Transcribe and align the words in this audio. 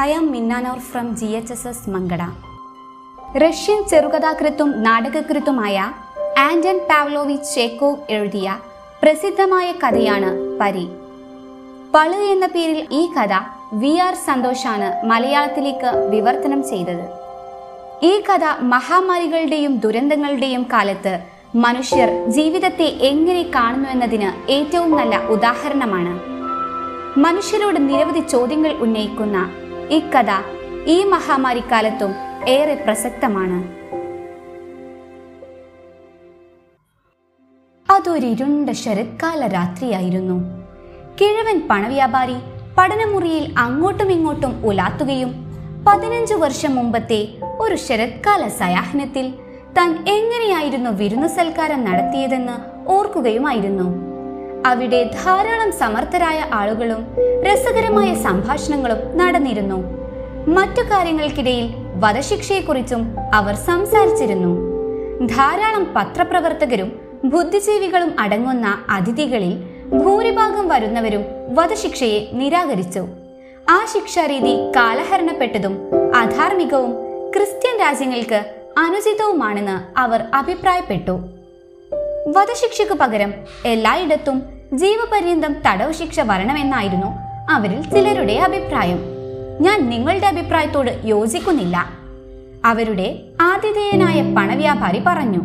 I 0.00 0.12
am 0.12 0.26
മിന്നാനോർ 0.32 0.78
from 0.78 1.06
G 1.16 1.26
H 1.26 1.52
S 1.52 1.68
S 1.68 1.90
Mankada 1.90 2.22
Russian 3.42 3.80
ചെറുകഥാകൃത്തും 3.90 4.82
നാടകകൃത്തുമായ 4.82 5.76
Anton 6.38 6.78
Pavlovich 6.90 7.54
Chekhov 7.54 8.12
എഴുതിയ 8.12 8.48
പ്രസിദ്ധമായ 9.02 9.72
കഥയാണ് 9.72 10.30
പരി. 10.60 10.84
പൾ 11.94 12.10
എന്ന 12.34 12.46
പേരിൽ 12.46 12.80
ഈ 12.92 13.02
കഥ 13.16 13.34
വി 13.72 13.92
ആർ 13.96 14.14
സന്തോഷാണ് 14.28 15.06
മലയാളത്തിലേക്ക് 15.06 15.90
വിവർത്തനം 16.10 16.62
ചെയ്തത്. 16.70 17.04
ഈ 18.02 18.20
കഥ 18.20 18.44
മഹാമാരികളുടെയും 18.74 19.76
ദുരന്തങ്ങളുടെയും 19.76 20.66
കാലത്ത് 20.72 21.14
മനുഷ്യർ 21.54 22.10
ജീവിതത്തെ 22.28 22.88
എങ്ങനെ 23.10 23.42
കാണുന്നു 23.42 23.88
എന്നതിന് 23.88 24.52
ഏറ്റവും 24.52 24.92
നല്ല 24.96 25.16
ഉദാഹരണമാണ്. 25.36 26.14
മനുഷ്യരോട് 27.16 27.78
നിരവധി 27.88 28.20
ചോദ്യങ്ങൾ 28.34 28.72
ഉന്നയിക്കുന്ന 28.86 29.38
ഈ 29.92 29.98
കഥ 29.98 30.30
ഈ 30.86 31.04
മഹാമാരിക്കാലത്തും 31.04 32.14
ഏറെ 32.48 32.74
പ്രസക്തമാണ്. 32.74 33.80
അതൊരിരുണ്ട 37.92 38.70
ശരത്കാല 38.70 39.46
രാത്രിയായിരുന്നു. 39.46 40.66
കിഴവൻ 41.20 41.68
പണവ്യാപാരി 41.70 42.34
പഠനമുറിയിൽ 42.78 43.54
അങ്ങോട്ടും 43.58 44.12
ഇങ്ങോട്ടും 44.12 44.66
ഉലാത്തുകയും 44.66 45.32
പതിനഞ്ചു 45.88 46.34
വർഷം 46.34 46.76
മുമ്പത്തെ 46.76 47.28
ഒരു 47.60 47.74
ശരത്കാല 47.74 48.48
സയാഹനത്തിൽ 48.48 49.34
താൻ 49.78 50.04
എങ്ങനെയായിരുന്നു 50.08 50.90
വിരുന്നു 50.90 51.26
സൽക്കാരം 51.26 51.84
നടത്തിയതെന്ന് 51.84 52.88
ഓർക്കുകയുമായിരുന്നു. 52.90 54.09
അവിടെ 54.66 55.04
ധാരാളം 55.04 55.72
സമർത്ഥരായ 55.72 56.46
ആളുകളും 56.52 57.16
രസകരമായ 57.42 58.14
സംഭാഷണങ്ങളും 58.14 59.18
നടന്നിരുന്നു. 59.18 59.76
മറ്റു 60.46 60.82
കാര്യങ്ങൾക്കിടയിൽ 60.82 61.74
വധശിക്ഷയെക്കുറിച്ചും 61.96 63.16
അവർ 63.34 63.54
സംസാരിച്ചിരുന്നു. 63.54 64.70
ധാരാളം 65.26 65.94
പത്രപ്രവർത്തകരും 65.96 67.00
ബുദ്ധിജീവികളും 67.24 68.16
അടങ്ങുന്ന 68.18 68.78
അതിഥികളിൽ 68.90 69.56
ഭൂരിഭാഗം 70.04 70.68
വരുന്നവരും 70.68 71.24
വധശിക്ഷയെ 71.54 72.28
നിരാകരിച്ചു. 72.32 73.06
ആ 73.70 73.86
ശിക്ഷാരീതി 73.92 74.72
കാലഹരണപ്പെട്ടതും 74.76 75.78
അധാർമികവും 76.16 76.90
ക്രിസ്ത്യൻ 77.36 77.80
രാജ്യങ്ങൾക്ക് 77.80 78.44
അനുചിതവുമാണെന്ന് 78.78 79.98
അവർ 79.98 80.24
അഭിപ്രായപ്പെട്ടു. 80.34 81.20
വധശിക്ഷയ്ക്ക് 82.34 82.94
പകരം 82.94 83.34
എല്ലായിടത്തും 83.66 84.42
ജീവപര്യന്തം 84.72 85.54
തടവ് 85.66 85.92
ശിക്ഷ 85.92 86.20
വരണമെന്നായിരുന്നു 86.20 87.06
അവരിൽ 87.50 87.82
ചിലരുടെ 87.82 88.32
അഭിപ്രായം. 88.32 89.00
ഞാൻ 89.60 89.90
നിങ്ങളുടെ 89.90 90.26
അഭിപ്രായത്തോട് 90.26 91.00
യോജിക്കുന്നില്ല. 91.04 91.90
അവരുടെ 92.64 93.22
ആതിഥേയനായ 93.40 94.34
പണവ്യാപാരി 94.34 95.02
പറഞ്ഞു 95.06 95.40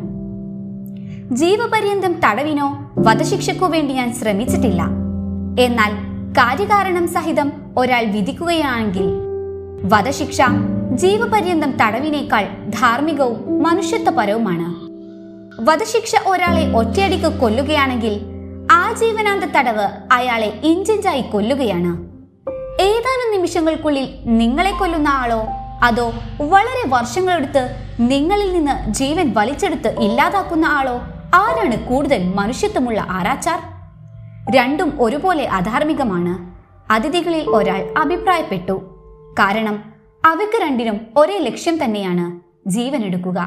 ജീവപര്യന്തം 1.35 2.13
തടവിനോ 2.13 2.91
വധശിക്ഷയ്ക്കോ 2.99 3.67
വേണ്ടി 3.67 3.93
ഞാൻ 3.93 4.13
ശ്രമിച്ചിട്ടില്ല. 4.13 4.83
എന്നാൽ 5.59 5.91
കാര്യകാരണം 6.31 7.07
സഹിതം 7.07 7.51
ഒരാൾ 7.77 8.05
വിധിക്കുകയാണെങ്കിൽ 8.05 9.09
വധശിക്ഷ 9.83 10.41
ജീവപര്യന്തം 10.93 11.71
തടവിനേക്കാൾ 11.71 12.43
ധാർമ്മികവും 12.69 13.63
മനുഷ്യത്വപരവുമാണ്. 13.63 14.84
വധശിക്ഷ 15.59 16.15
ഒരാളെ 16.27 16.71
ഒറ്റയടിക്ക് 16.75 17.39
കൊല്ലുകയാണെങ്കിൽ 17.39 18.21
ആജീവനാന്ത 18.71 19.43
തടവ് 19.43 19.87
അയാളെ 20.11 20.59
ഇഞ്ചിഞ്ചായി 20.63 21.21
കൊല്ലുകയാണ്. 21.21 21.87
ഏതാനും 22.81 23.31
നിമിഷങ്ങൾക്കുള്ളിൽ 23.31 24.15
നിങ്ങളെ 24.25 24.71
കൊല്ലുന്ന 24.71 25.07
ആളോ 25.07 25.45
അതോ 25.83 26.13
വളരെ 26.41 26.89
വർഷങ്ങളെടുത്ത് 26.89 27.69
നിങ്ങളിൽ 27.99 28.53
നിന്ന് 28.53 28.93
ജീവൻ 28.93 29.33
വലിച്ചെടുത്ത് 29.37 29.99
ഇല്ലാതാക്കുന്ന 29.99 30.65
ആളോ 30.65 30.95
ആരാണ് 31.33 31.89
കൂടുതൽ 31.89 32.33
മനുഷ്യത്വമുള്ള 32.35 33.05
ആരാച്ചാർ? 33.09 33.59
രണ്ടും 34.55 34.97
ഒരുപോലെ 34.99 35.45
അധാർമികമാണ്. 35.45 36.55
അതിഥികളിൽ 36.93 37.49
ഒരാൾ 37.49 37.93
അഭിപ്രായപ്പെട്ടു. 37.97 38.99
കാരണം 39.39 39.93
അവയ്ക്ക് 40.25 40.61
രണ്ടിനും 40.61 41.01
ഒരേ 41.17 41.37
ലക്ഷ്യം 41.37 41.83
തന്നെയാണ് 41.83 42.39
ജീവനെടുക്കുക. 42.69 43.45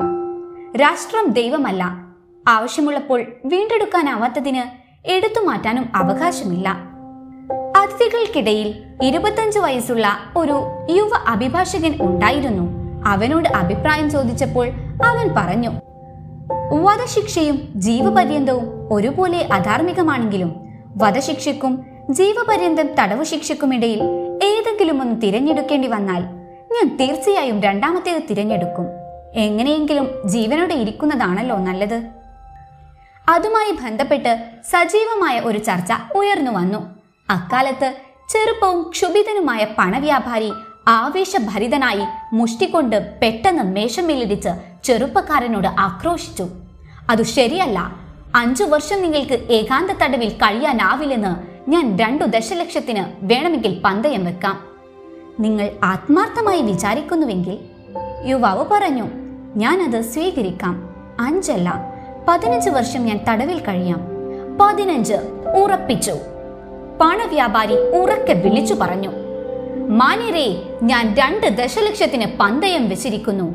രാഷ്ട്രം 0.76 1.32
ദൈവമല്ല 1.32 2.07
ആവശ്യമുള്ളപ്പോൾ 2.48 3.24
വീണ്ടെടുക്കാനാവാത്തതിന് 3.44 4.62
എടുത്തു 5.10 5.44
മാറ്റാനും 5.44 5.92
അവകാശമില്ല. 5.94 6.68
അതിഥികൾക്കിടയിൽ 7.76 8.82
ഇരുപത്തഞ്ച് 9.02 9.58
വയസ്സുള്ള 9.58 10.18
ഒരു 10.36 10.52
യുവ 10.90 11.10
അഭിഭാഷകൻ 11.28 11.98
ഉണ്ടായിരുന്നു. 12.00 12.88
അവനോട് 13.06 13.48
അഭിപ്രായം 13.48 14.10
ചോദിച്ചപ്പോൾ 14.10 14.68
അവൻ 15.04 15.34
പറഞ്ഞു 15.36 15.70
വധശിക്ഷയും 16.72 17.58
ജീവപര്യന്തവും 17.74 18.88
ഒരുപോലെ 18.92 19.48
അധാർമികമാണെങ്കിലും 19.52 20.54
വധശിക്ഷയ്ക്കും 20.96 21.86
ജീവപര്യന്തം 22.10 22.88
തടവു 23.00 23.24
ശിക്ഷയ്ക്കുമിടയിൽ 23.24 24.02
ഏതെങ്കിലും 24.44 25.00
ഒന്ന് 25.00 25.22
തിരഞ്ഞെടുക്കേണ്ടി 25.22 25.88
വന്നാൽ 25.88 26.22
ഞാൻ 26.72 26.96
തീർച്ചയായും 26.96 27.62
രണ്ടാമത്തേത് 27.62 28.22
തിരഞ്ഞെടുക്കും. 28.30 28.86
എങ്ങനെയെങ്കിലും 29.34 30.08
ജീവനോടെ 30.24 30.74
ഇരിക്കുന്നതാണല്ലോ 30.74 31.56
നല്ലത്. 31.56 32.17
അതുമായി 33.28 33.72
ബന്ധപ്പെട്ട് 33.72 34.44
സജീവമായ 34.70 35.40
ഒരു 35.40 35.58
ചർച്ച 35.58 35.92
ഉയർന്നു 36.14 36.50
വന്നു. 36.50 36.96
അക്കാലത്ത് 37.30 37.94
ചെറുപ്പവും 38.28 38.90
ക്ഷുഭിതനുമായ 38.90 39.66
പണവ്യാപാരി 39.78 40.52
ആവേശഭരിതനായി 40.88 42.04
മുഷ്ടികൊണ്ട് 42.32 43.20
പെട്ടെന്ന് 43.20 43.62
മേശമേലിടിച്ച് 43.62 44.48
ചെറുപ്പക്കാരനോട് 44.84 45.68
ആക്രോശിച്ചു. 45.78 46.48
അത് 47.10 47.22
ശരിയല്ല. 47.22 47.92
അഞ്ചു 48.34 48.64
വർഷം 48.64 49.02
നിങ്ങൾക്ക് 49.02 49.32
ഏകാന്ത 49.32 49.90
തടവിൽ 49.90 50.28
കഴിയാനാവില്ലെന്ന് 50.28 51.36
ഞാൻ 51.70 51.98
രണ്ടു 51.98 52.24
ദശലക്ഷത്തിന് 52.24 53.04
വേണമെങ്കിൽ 53.20 53.82
പന്തയം 53.84 54.24
വെക്കാം. 54.24 54.64
നിങ്ങൾ 55.40 55.70
ആത്മാർത്ഥമായി 55.84 56.62
വിചാരിക്കുന്നുവെങ്കിൽ 56.62 57.58
യുവാവ് 58.24 58.64
പറഞ്ഞു 58.70 59.04
ഞാനത് 59.56 60.00
സ്വീകരിക്കാം. 60.00 60.94
അഞ്ചല്ല. 61.20 61.87
പതിനഞ്ച് 62.28 62.70
വർഷം 62.70 63.04
ഞാൻ 63.04 63.20
തടവിൽ 63.28 63.58
കഴിയാം. 63.58 64.00
പതിനഞ്ച് 64.60 65.14
ഉറപ്പിച്ചു. 65.64 66.12
പണവ്യാപാരി 67.00 67.74
ഉറക്കെ 67.74 68.32
വിളിച്ചു 68.32 68.74
പറഞ്ഞു 68.74 69.10
മാന്യരെ 69.88 70.62
ഞാൻ 70.82 71.14
രണ്ട് 71.14 71.46
ദശലക്ഷത്തിന് 71.46 72.26
പന്തയം 72.40 72.88
വെച്ചിരിക്കുന്നു. 72.88 73.50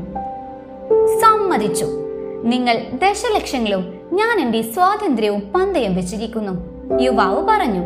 സമ്മതിച്ചു. 1.22 1.86
നിങ്ങൾ 2.44 2.74
ദശലക്ഷങ്ങളും 2.94 4.10
ഞാൻ 4.14 4.40
എന്റെ 4.40 4.62
സ്വാതന്ത്ര്യവും 4.62 5.40
പന്തയം 5.40 5.96
വെച്ചിരിക്കുന്നു 5.96 6.52
യുവാവ് 7.02 7.46
പറഞ്ഞു. 7.50 7.82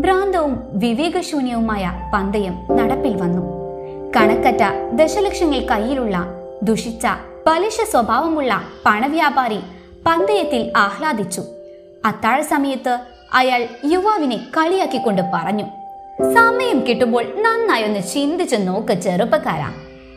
ഭ്രാന്തവും 0.00 0.62
വിവേകശൂന്യവുമായ 0.72 2.10
പന്തയം 2.14 2.76
നടപ്പിൽ 2.76 3.16
വന്നു. 3.16 3.42
കണക്കറ്റ 4.16 4.92
ദശലക്ഷങ്ങൾ 4.92 5.58
കയ്യിലുള്ള 5.58 6.26
ദുഷിച്ച 6.62 7.06
പലിശ 7.46 7.80
സ്വഭാവമുള്ള 7.90 8.62
പണവ്യാപാരി 8.86 9.58
പന്തയത്തിൽ 10.06 10.72
ആഹ്ലാദിച്ചു. 10.76 11.42
അത്താഴ 12.04 12.40
സമയത്ത് 12.40 12.98
അയാൾ 13.34 13.66
യുവാവിനെ 13.84 14.36
കളിയാക്കിക്കൊണ്ട് 14.36 15.22
പറഞ്ഞു 15.34 15.64
സമയം 16.34 16.86
കിട്ടുമ്പോൾ 16.86 17.22
നന്നായി 17.22 17.82
ഒന്ന് 17.82 18.00
ചിന്തിച്ചു 18.14 18.56
നോക്ക് 18.56 18.92
ചെറുപ്പക്കാരാ. 18.92 19.68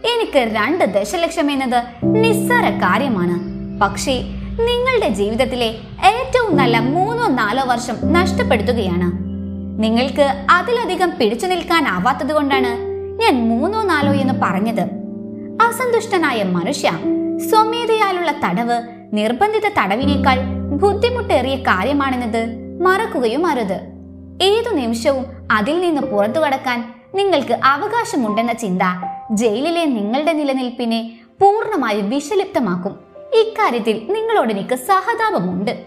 എനിക്ക് 0.05 0.55
രണ്ട് 0.55 0.83
ദശലക്ഷം 0.83 1.51
എന്നത് 1.51 1.83
നിസ്സാര 2.03 2.69
കാര്യമാണ്. 2.69 3.35
പക്ഷേ 3.79 4.21
നിങ്ങളുടെ 4.69 5.09
ജീവിതത്തിലെ 5.09 5.65
ഏറ്റവും 6.05 6.57
നല്ല 6.57 6.79
മൂന്നോ 6.79 7.27
നാലോ 7.27 7.63
വർഷം 7.65 8.13
നഷ്ടപ്പെടുത്തുകയാണ്. 8.13 9.11
നിങ്ങൾക്ക് 9.83 10.45
അതിലധികം 10.49 11.13
പിടിച്ചു 11.19 11.47
നിൽക്കാനാവാത്തത് 11.47 12.33
കൊണ്ടാണ് 12.33 12.71
ഞാൻ 13.21 13.49
മൂന്നോ 13.49 13.83
നാലോ 13.83 14.13
എന്ന് 14.13 14.33
പറഞ്ഞത്. 14.41 14.81
അസന്തുഷ്ടനായ 15.61 16.43
മനുഷ്യ 16.43 16.91
സ്വമേധയാലുള്ള 17.49 18.31
തടവ് 18.31 18.81
നിർബന്ധിത 19.15 19.67
തടവിനേക്കാൾ 19.79 20.37
ബുദ്ധിമുട്ടേറിയ 20.77 21.55
കാര്യമാണെന്നത് 21.55 22.41
മറക്കുകയും 22.81 23.45
അരുത്. 23.45 23.79
ഏതു 24.41 24.75
നിമിഷവും 24.75 25.25
അതിൽ 25.51 25.79
നിന്ന് 25.79 26.01
പുറത്തു 26.01 26.39
കടക്കാൻ 26.39 26.93
നിങ്ങൾക്ക് 27.15 27.59
അവകാശമുണ്ടെന്ന 27.63 28.53
ചിന്ത 28.53 28.81
ജയിലിലെ 29.31 29.85
നിങ്ങളുടെ 29.85 30.33
നിലനിൽപ്പിനെ 30.33 30.99
പൂർണമായി 31.41 32.01
വിഷലിപ്തമാക്കും. 32.01 32.99
ഇക്കാര്യത്തിൽ 33.33 34.07
നിങ്ങളോട് 34.09 34.51
എനിക്ക് 34.53 34.75
സഹതാപമുണ്ട്. 34.75 35.83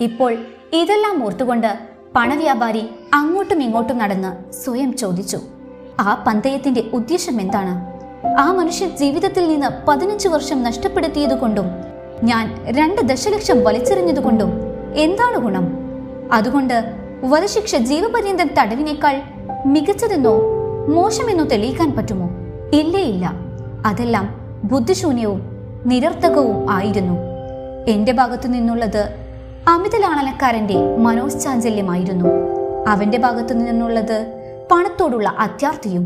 ഇപ്പോൾ 0.00 0.36
ഇതെല്ലാം 0.72 1.24
ഓർത്തുകൊണ്ട് 1.24 1.78
പണവ്യാപാരി 2.16 2.82
അങ്ങോട്ടും 3.14 3.62
ഇങ്ങോട്ടും 3.62 3.98
നടന്ന് 3.98 4.52
സ്വയം 4.52 4.96
ചോദിച്ചു. 4.96 5.38
ആ 6.00 6.24
പന്തയത്തിന്റെ 6.26 6.84
ഉദ്ദേശം 6.92 7.40
എന്താണ്? 7.40 7.74
ആ 8.40 8.52
മനുഷ്യൻ 8.52 8.96
ജീവിതത്തിൽ 8.96 9.48
നിന്ന് 9.48 9.86
പതിനഞ്ച് 9.88 10.28
വർഷം 10.28 10.62
നഷ്ടപ്പെടുത്തിയതുകൊണ്ടും 10.62 11.64
ഞാൻ 12.22 12.66
രണ്ട് 12.68 13.00
ദശലക്ഷം 13.00 13.64
വലിച്ചെറിഞ്ഞതുകൊണ്ടും 13.64 14.52
എന്താണ് 14.94 15.38
ഗുണം? 15.38 15.78
അതുകൊണ്ട് 16.32 16.84
വധശിക്ഷ 17.24 17.76
ജീവപര്യന്തം 17.76 18.46
തടവിനേക്കാൾ 18.46 19.22
മികച്ചതെന്നോ 19.66 20.38
മോശമെന്നോ 20.88 21.44
തെളിയിക്കാൻ 21.44 21.94
പറ്റുമോ? 21.96 22.30
ഇല്ലേ 22.72 23.00
ഇല്ല. 23.00 23.32
അതെല്ലാം 23.86 24.40
ബുദ്ധിശൂന്യവും 24.64 25.42
നിരർത്ഥകവും 25.86 26.70
ആയിരുന്നു. 26.70 27.18
എന്റെ 27.88 28.12
ഭാഗത്തു 28.12 28.48
നിന്നുള്ളത് 28.48 29.08
അമിതലാളനക്കാരന്റെ 29.68 30.96
മനോശ്ചാഞ്ചല്യമായിരുന്നു. 30.96 32.28
അവന്റെ 32.88 33.18
ഭാഗത്തു 33.18 33.54
നിന്നുള്ളത് 33.54 34.40
പണത്തോടുള്ള 34.70 35.34
അത്യാർത്ഥിയും. 35.38 36.02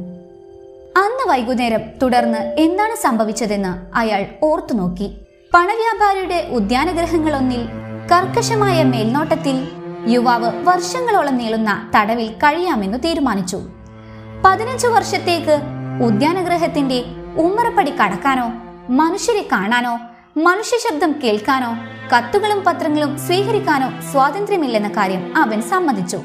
അന്ന് 0.97 1.31
വൈകുന്നേരം 1.31 1.81
തുടർന്ന് 2.03 2.39
എന്താണ് 2.39 3.03
സംഭവിച്ചതെന്ന് 3.03 3.97
അയാൾ 3.97 4.27
ഓർത്തു 4.43 4.75
നോക്കി 4.75 5.17
പണവ്യാപാരിയുടെ 5.59 6.49
ഉദ്യാനഗ്രഹങ്ങളൊന്നിൽ 6.51 7.69
കർക്കശമായ 8.13 8.85
മേൽനോട്ടത്തിൽ 8.85 9.69
യുവാവ് 10.07 10.65
വർഷങ്ങളോളം 10.65 11.37
നീളുന്ന 11.37 11.91
തടവിൽ 11.97 12.33
കഴിയാമെന്ന് 12.33 12.99
തീരുമാനിച്ചു. 13.05 13.61
പതിനഞ്ചു 14.45 14.87
വർഷത്തേക്ക് 14.87 15.61
ഉദ്യാനഗ്രഹത്തിന്റെ 16.03 17.05
ഉമ്മറപ്പടി 17.37 17.91
കടക്കാനോ 17.91 18.53
മനുഷ്യരെ 18.91 19.49
കാണാനോ 19.53 19.99
മനുഷ്യ 20.37 20.89
ശബ്ദം 20.89 21.15
കേൾക്കാനോ 21.25 21.79
കത്തുകളും 22.17 22.65
പത്രങ്ങളും 22.65 23.19
സ്വീകരിക്കാനോ 23.19 23.91
സ്വാതന്ത്ര്യമില്ലെന്ന 24.13 24.89
കാര്യം 24.89 25.37
അവൻ 25.37 25.63
സമ്മതിച്ചു. 25.63 26.21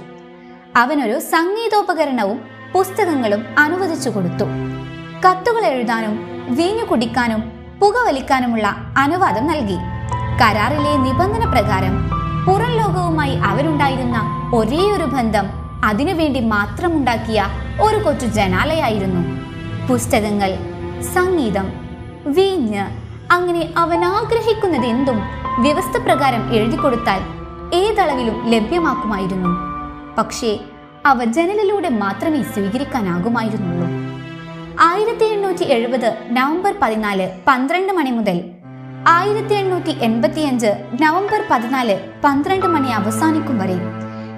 അവനൊരു 0.76 1.20
സംഗീതോപകരണവും 1.20 2.42
പുസ്തകങ്ങളും 2.74 3.46
അനുവദിച്ചു 3.58 4.10
കൊടുത്തു. 4.10 4.46
കത്തുകൾ 5.26 5.66
എഴുതാനും 5.66 6.46
വീഞ്ഞു 6.50 6.84
കുടിക്കാനും 6.84 7.53
പുകവലിക്കാനുമുള്ള 7.84 8.76
അനുവാദം 8.98 9.48
നൽകി. 9.48 9.78
കരാറിലെ 10.42 10.98
നിബന്ധന 10.98 11.52
പ്രകാരം 11.52 12.10
പുറം 12.46 12.72
ലോകവുമായി 12.72 13.36
അവനുണ്ടായിരുന്ന 13.36 14.18
ഒരേയൊരു 14.56 15.04
ബന്ധം 15.04 15.46
അതിനുവേണ്ടി 15.86 16.40
മാത്രമുണ്ടാക്കിയ 16.40 17.46
ഒരു 17.82 18.06
കൊച്ചു 18.06 18.26
ജനാലയായിരുന്നു. 18.26 19.22
പുസ്തകങ്ങൾ 19.88 20.56
സംഗീതം 21.04 21.74
വീഞ്ഞ് 22.26 22.86
അങ്ങനെ 23.32 23.74
അവൻ 23.78 24.06
ആഗ്രഹിക്കുന്നത് 24.06 24.86
എന്തും 24.86 25.20
വ്യവസ്ഥ 25.60 25.98
പ്രകാരം 25.98 26.54
എഴുതി 26.54 26.76
കൊടുത്താൽ 26.76 27.22
ഏതളവിലും 27.74 28.50
ലഭ്യമാക്കുമായിരുന്നു. 28.50 29.50
പക്ഷേ 30.18 30.60
അവ 31.06 31.24
ജനലിലൂടെ 31.24 31.90
മാത്രമേ 31.90 32.44
സ്വീകരിക്കാനാകുമായിരുന്നുള്ളൂ. 32.44 34.13
എണ്ണൂറ്റി 35.54 35.74
എഴുപത് 35.74 36.08
നവംബർ 36.36 36.74
പതിനാല് 36.82 37.26
പന്ത്രണ്ട് 37.48 37.92
മണി 37.94 38.12
മുതൽ 38.12 38.38
ആയിരത്തി 39.08 39.54
എണ്ണൂറ്റി 39.54 39.94
എൺപത്തിയഞ്ച് 40.08 40.72
നവംബർ 41.02 41.42
പതിനാല് 41.52 41.96
പന്ത്രണ്ട് 42.24 42.68
മണി 42.68 42.90
അവസാനിക്കും 43.00 43.58
വരെ. 43.60 43.76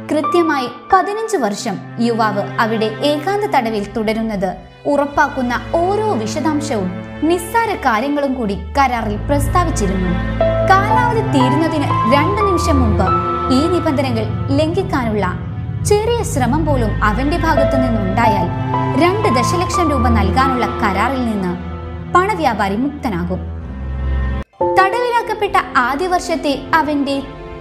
കൃത്യമായി 0.10 0.68
പതിനഞ്ച് 0.94 1.38
വർഷം 1.38 1.78
യുവാവ് 2.00 2.44
അവിടെ 2.60 2.90
ഏകാന്ത 3.12 3.48
തടവിൽ 3.56 3.86
തുടരുന്നത് 3.94 4.50
ഉറപ്പാക്കുന്ന 4.86 5.54
ഓരോ 5.82 6.10
വിശദാംശവും 6.24 6.92
നിസ്സാര 7.30 7.72
കാര്യങ്ങളും 7.88 8.34
കൂടി 8.34 8.58
കരാറിൽ 8.78 9.18
പ്രസ്താവിച്ചിരുന്നു. 9.30 10.14
കാലാവധി 10.72 11.26
തീരുന്നതിന് 11.38 11.90
രണ്ട് 12.16 12.42
നിമിഷം 12.42 12.80
മുമ്പ് 12.84 13.08
ഈ 13.54 13.62
നിബന്ധനകൾ 13.68 14.28
ലംഘിക്കാനുള്ള 14.60 15.26
ചെറിയ 15.88 16.24
ശ്രമം 16.24 16.66
പോലും 16.66 17.04
അവന്റെ 17.04 17.38
ഭാഗത്തു 17.38 17.78
നിന്നുണ്ടായാൽ 17.78 18.48
രണ്ട് 19.04 19.28
ദശലക്ഷം 19.40 19.92
രൂപ 19.92 20.08
നൽകാനുള്ള 20.08 20.66
കരാറിൽ 20.66 21.26
നിന്ന് 21.26 21.52
പണവ്യാപാരി 22.14 22.76
മുക്തനാകും. 22.76 23.40
തടവിലാക്കപ്പെട്ട 24.80 25.54
ആദ്യ 25.78 26.08
വർഷത്തെ 26.08 26.62
അവന്റെ 26.74 27.20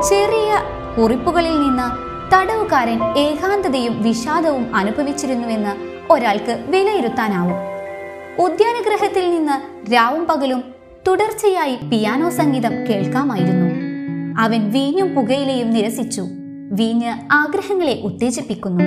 ചെറിയ 0.08 0.58
കുറിപ്പുകളിൽ 0.98 1.62
നിന്ന് 1.62 1.88
തടവുകാരൻ 2.34 3.02
ഏകാന്തതയും 3.18 4.02
വിഷാദവും 4.02 4.76
അനുഭവിച്ചിരുന്നുവെന്ന് 4.76 5.74
ഒരാൾക്ക് 6.12 6.64
വിലയിരുത്താനാവും. 6.68 7.58
ഉദ്യാനഗ്രഹത്തിൽ 8.44 9.34
നിന്ന് 9.34 9.92
രാവും 9.92 10.26
പകലും 10.26 10.64
തുടർച്ചയായി 11.08 11.76
പിയാനോ 11.76 12.30
സംഗീതം 12.30 12.72
കേൾക്കാമായിരുന്നു. 12.88 13.68
അവൻ 14.40 14.72
വീഞ്ഞും 14.72 15.14
പുകയിലയും 15.14 15.70
നിരസിച്ചു. 15.70 16.26
വീഞ്ഞ് 16.74 17.12
ആഗ്രഹങ്ങളെ 17.32 18.00
ഉത്തേജിപ്പിക്കുന്നു. 18.04 18.84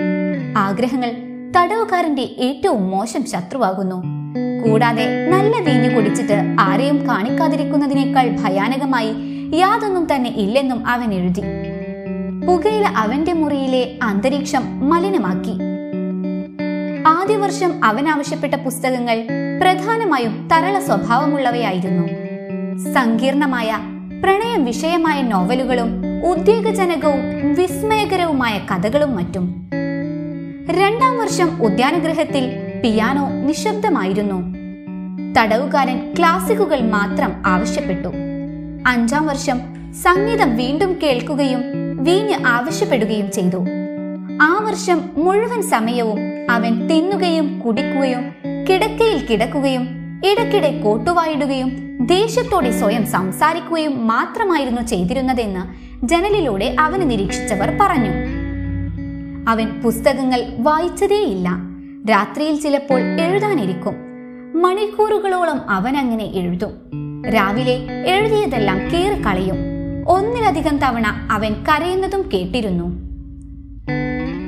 ആഗ്രഹങ്ങൾ 0.58 1.12
തടവുകാരന്റെ 1.58 2.22
ഏറ്റവും 2.22 2.92
മോശം 2.92 3.26
ശത്രുവാകുന്നു. 3.26 4.04
കൂടാതെ 4.64 5.30
നല്ല 5.30 5.60
വീഞ്ഞ് 5.60 5.96
കുടിച്ചിട്ട് 5.96 6.56
ആരെയും 6.60 7.08
കാണിക്കാതിരിക്കുന്നതിനേക്കാൾ 7.10 8.30
ഭയാനകമായി 8.44 9.14
യാതൊന്നും 9.54 10.16
തന്നെ 10.16 10.30
ഇല്ലെന്നും 10.30 10.88
അവൻ 10.88 11.14
എഴുതി. 11.14 11.42
പുകയില 12.48 12.84
അവന്റെ 12.84 13.34
മുറിയിലെ 13.34 14.00
അന്തരീക്ഷം 14.04 14.90
മലിനമാക്കി. 14.90 15.56
ആദ്യ 17.08 17.36
വർഷം 17.36 17.86
അവൻ 17.86 18.08
ആവശ്യപ്പെട്ട 18.08 18.54
പുസ്തകങ്ങൾ 18.54 19.28
പ്രധാനമായും 19.62 20.50
തരള 20.52 20.80
സ്വഭാവമുള്ളവയായിരുന്നു. 20.80 22.08
സങ്കീർണമായ 22.94 23.78
പ്രണയം 24.24 24.66
വിഷയമായ 24.66 25.22
നോവലുകളും 25.22 26.07
ഉദ്വേഗജനകവും 26.24 27.54
വിസ്മയകരവുമായ 27.54 28.60
കഥകളും 28.60 29.16
മറ്റും. 29.16 29.70
രണ്ടാം 30.70 31.18
വർഷം 31.18 31.64
ഉദ്യാനഗ്രഹത്തിൽ 31.64 32.52
പിയാനോ 32.84 33.30
നിശബ്ദമായിരുന്നു. 33.30 34.58
തടവുകാരൻ 35.40 36.14
ക്ലാസിക്കുകൾ 36.20 36.80
മാത്രം 36.80 37.44
ആവശ്യപ്പെട്ടു. 37.46 38.08
അഞ്ചാം 38.88 39.28
വർഷം 39.28 39.60
സംഗീതം 39.94 40.58
വീണ്ടും 40.58 40.98
കേൾക്കുകയും 41.04 41.64
വീഞ്ഞ് 42.04 42.48
ആവശ്യപ്പെടുകയും 42.48 43.32
ചെയ്തു. 43.32 43.68
ആ 44.42 44.64
വർഷം 44.64 45.02
മുഴുവൻ 45.14 45.62
സമയവും 45.62 46.20
അവൻ 46.50 46.88
തിന്നുകയും 46.88 47.60
കുടിക്കുകയും 47.60 48.36
കിടക്കയിൽ 48.70 49.26
കിടക്കുകയും 49.26 49.97
ഇടയ്ക്കിടെ 50.26 50.82
കോട്ടുവായിടുകയും 50.84 51.98
ദേഷ്യത്തോടെ 52.06 52.72
സ്വയം 52.72 53.08
സംസാരിക്കുകയും 53.08 54.08
മാത്രമായിരുന്നു 54.08 54.82
ചെയ്തിരുന്നതെന്ന് 54.82 55.88
ജനലിലൂടെ 56.06 56.76
അവന് 56.80 57.10
നിരീക്ഷിച്ചവർ 57.10 57.78
പറഞ്ഞു. 57.82 58.10
അവൻ 59.50 59.82
പുസ്തകങ്ങൾ 59.82 60.46
വായിച്ചതേയില്ല. 60.60 61.50
രാത്രിയിൽ 62.10 62.62
ചിലപ്പോൾ 62.62 63.00
എഴുതാനിരിക്കും. 63.00 63.94
മണിക്കൂറുകളോളം 64.62 65.70
അവൻ 65.70 65.98
അങ്ങനെ 65.98 66.24
എഴുതും. 66.24 66.72
രാവിലെ 67.36 67.80
എഴുതിയതെല്ലാം 68.06 68.78
കീറിക്കളയും. 68.78 69.56
ഒന്നിലധികം 70.08 70.78
തവണ 70.78 71.28
അവൻ 71.32 71.54
കരയുന്നതും 71.54 72.30
കേട്ടിരുന്നു. 72.34 72.86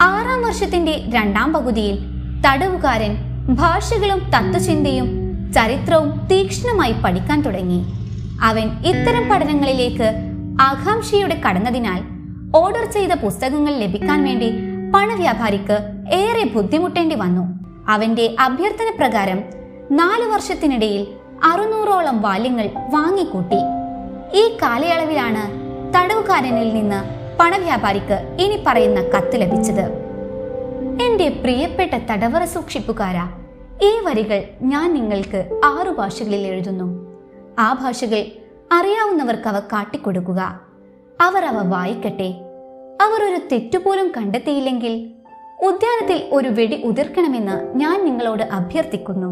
ആറാം 0.02 0.42
വർഷത്തിന്റെ 0.42 1.04
രണ്ടാം 1.14 1.54
പകുതിയിൽ 1.54 2.00
തടവുകാരൻ 2.48 3.16
ഭാഷകളും 3.54 4.20
തത്വചിന്തയും 4.20 5.19
ചരിത്രവും 5.54 6.28
തീക്ഷ്ണമായി 6.32 6.92
പഠിക്കാൻ 6.92 7.42
തുടങ്ങി. 7.42 7.86
അവൻ 8.42 8.72
ഇത്തരം 8.86 9.30
പഠനങ്ങളിലേക്ക് 9.30 10.14
ആകാംക്ഷയോടെ 10.62 11.42
കടന്നതിനാൽ 11.50 12.02
ഓർഡർ 12.56 12.92
ചെയ്ത 12.92 13.12
പുസ്തകങ്ങൾ 13.12 13.74
ലഭിക്കാൻ 13.74 14.24
വേണ്ടി 14.24 14.52
പണവ്യാപാരിക്ക് 14.96 15.78
ഏറെ 16.12 16.44
ബുദ്ധിമുട്ടേണ്ടി 16.56 17.16
വന്നു. 17.16 17.60
അവന്റെ 17.90 18.36
അഭ്യർത്ഥന 18.40 18.94
പ്രകാരം 19.00 19.44
നാലു 19.92 20.26
വർഷത്തിനിടയിൽ 20.26 21.08
അറുന്നൂറോളം 21.44 22.22
ബാല്യങ്ങൾ 22.22 22.68
വാങ്ങിക്കൂട്ടി. 22.68 23.60
ഈ 24.38 24.58
കാലയളവിലാണ് 24.62 25.44
തടവുകാരനിൽ 25.96 26.74
നിന്ന് 26.74 27.04
പണവ്യാപാരിക്ക് 27.40 28.38
ഇനി 28.40 28.64
പറയുന്ന 28.68 29.02
കത്ത് 29.02 29.42
ലഭിച്ചത്. 29.42 29.86
എന്റെ 31.02 31.30
പ്രിയപ്പെട്ട 31.30 31.94
തടവറ 32.12 32.44
സൂക്ഷിപ്പുകാരാ 32.44 33.30
ഈ 33.82 34.00
വരികൾ 34.06 34.44
ഞാൻ 34.62 34.94
നിങ്ങൾക്ക് 34.94 35.62
ആറു 35.66 35.90
ഭാഷകളിൽ 35.90 36.48
എഴുതുന്നു. 36.48 37.18
ആ 37.60 37.74
ഭാഷകൾ 37.74 38.26
അറിയാവുന്നവർക്ക് 38.72 39.48
അവ 39.48 39.60
കാട്ടിക്കൊടുക്കുക. 39.60 40.60
അവർ 41.22 41.46
അവ 41.46 41.68
വായിക്കട്ടെ. 41.68 42.34
അവർ 43.02 43.24
ഒരു 43.24 43.38
തെറ്റുപോലും 43.52 44.12
കണ്ടെത്തിയില്ലെങ്കിൽ 44.18 45.12
ഉദ്യാനത്തിൽ 45.66 46.30
ഒരു 46.32 46.50
വെടി 46.50 46.84
ഉതിർക്കണമെന്ന് 46.84 47.78
ഞാൻ 47.78 48.06
നിങ്ങളോട് 48.06 48.44
അഭ്യർത്ഥിക്കുന്നു. 48.44 49.28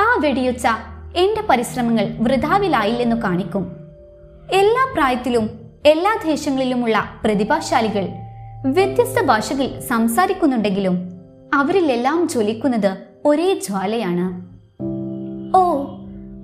ആ 0.00 0.16
വെടിയൊച്ച 0.20 0.66
എന്റെ 1.16 1.42
പരിശ്രമങ്ങൾ 1.50 2.06
വൃഥാവിലായില്ലെന്നു 2.20 3.16
കാണിക്കും. 3.16 3.76
എല്ലാ 4.52 4.92
പ്രായത്തിലും 4.94 5.60
എല്ലാ 5.86 6.18
ദേശങ്ങളിലുമുള്ള 6.24 7.04
പ്രതിഭാശാലികൾ 7.24 8.08
വ്യത്യസ്ത 8.66 9.22
ഭാഷകൾ 9.22 9.80
സംസാരിക്കുന്നുണ്ടെങ്കിലും 9.80 11.17
അവരിലെല്ലാം 11.54 12.28
ജ്വലിക്കുന്നത് 12.28 12.96
ഒരേ 13.24 13.54
ജ്വാലയാണ്. 13.54 14.48
ഓ 15.56 15.84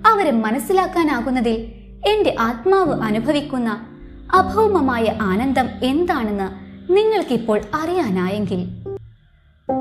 അവരെ 0.06 0.30
മനസ്സിലാക്കാനാകുന്നതിൽ 0.30 1.72
എന്റെ 2.08 2.36
ആത്മാവ് 2.40 3.02
അനുഭവിക്കുന്ന 3.02 3.86
അഭൗമമായ 4.34 5.18
ആനന്ദം 5.22 5.68
എന്താണെന്ന് 5.82 6.48
നിങ്ങൾക്കിപ്പോൾ 6.92 7.60
അറിയാനായെങ്കിൽ. 7.74 8.68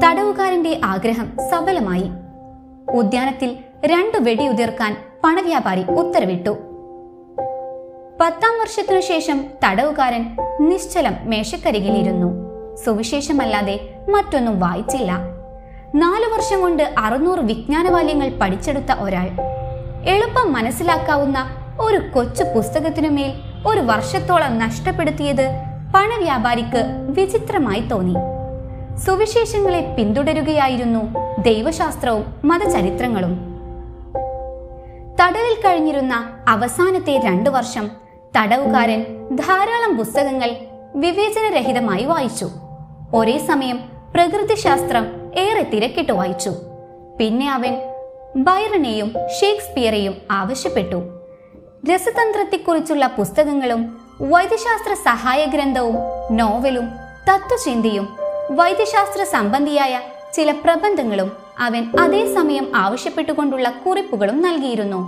തടവുകാരന്റെ 0.05 0.81
ആഗ്രഹം 0.83 1.31
സഫലമായി 1.51 2.03
ഉദ്യാനത്തിൽ 2.93 3.57
രണ്ടു 3.85 4.17
വെടിയുതിർക്കാൻ 4.17 4.97
പണവ്യാപാരി 5.23 5.83
ഉത്തരവിട്ടു. 5.91 6.49
പത്താം 8.21 8.59
വർഷത്തിനു 8.59 8.99
ശേഷം 8.99 9.45
തടവുകാരൻ 9.65 10.37
നിശ്ചലം 10.61 11.13
മേശക്കരികിലിരുന്നു. 11.23 12.53
സുവിശേഷമല്ലാതെ 12.75 13.92
മറ്റൊന്നും 14.09 14.59
വായിച്ചില്ല. 14.59 15.11
നാലു 15.95 16.35
വർഷം 16.35 16.61
കൊണ്ട് 16.61 16.93
അറുന്നൂറ് 16.97 17.39
വിജ്ഞാനവാല്യങ്ങൾ 17.39 18.29
പഠിച്ചെടുത്ത 18.29 18.91
ഒരാൾ 18.99 19.29
എളുപ്പം 20.05 20.53
മനസ്സിലാക്കാവുന്ന 20.53 21.49
ഒരു 21.79 21.99
കൊച്ചു 22.15 22.43
പുസ്തകത്തിനുമേൽ 22.43 23.33
ഒരു 23.67 23.79
വർഷത്തോളം 23.79 24.59
നഷ്ടപ്പെടുത്തിയത് 24.59 25.49
പണവ്യാപാരിക്ക് 25.95 26.83
വിചിത്രമായി 27.09 27.79
തോന്നി. 27.79 28.15
സുവിശേഷങ്ങളെ 28.97 29.95
പിന്തുടരുകയായിരുന്നു 29.97 31.01
ദൈവശാസ്ത്രവും 31.41 32.35
മതചരിത്രങ്ങളും. 32.43 33.53
തടവിൽ 35.21 35.61
കഴിഞ്ഞിരുന്ന 35.65 36.29
അവസാനത്തെ 36.47 37.21
രണ്ടു 37.25 37.49
വർഷം 37.49 37.91
തടവുകാരൻ 38.37 39.05
ധാരാളം 39.35 39.97
പുസ്തകങ്ങൾ 39.97 40.55
വിവേചനരഹിതമായി 40.95 42.05
വായിച്ചു. 42.05 42.49
ഒരേ 43.13 43.37
സമയം 43.37 43.92
പ്രകൃതിശാസ്ത്രം 44.13 45.05
ഏറെ 45.35 45.63
തിരക്കിട്ട് 45.63 46.11
വായിച്ചു. 46.11 46.51
പിന്നെ 47.19 47.51
അവൻ 47.51 47.73
ബൈറനെയും 48.35 49.13
ഷേക്സ്പിയറെയും 49.39 50.15
ആവശ്യപ്പെട്ടു. 50.31 50.99
രസതന്ത്രത്തെക്കുറിച്ചുള്ള 51.91 53.07
പുസ്തകങ്ങളും 53.17 53.81
വൈദ്യശാസ്ത്ര 54.21 54.93
സഹായ 54.93 55.45
ഗ്രന്ഥവും 55.45 55.97
നോവലും 56.31 56.87
തത്വചിന്തയും 57.29 58.07
വൈദ്യശാസ്ത്ര 58.51 59.23
സംബന്ധിയായ 59.23 60.01
ചില 60.33 60.51
പ്രബന്ധങ്ങളും 60.51 61.31
അവൻ 61.59 61.83
അതേസമയം 61.99 62.75
ആവശ്യപ്പെട്ടുകൊണ്ടുള്ള 62.75 63.69
കുറിപ്പുകളും 63.69 64.41
നൽകിയിരുന്നു. 64.41 65.01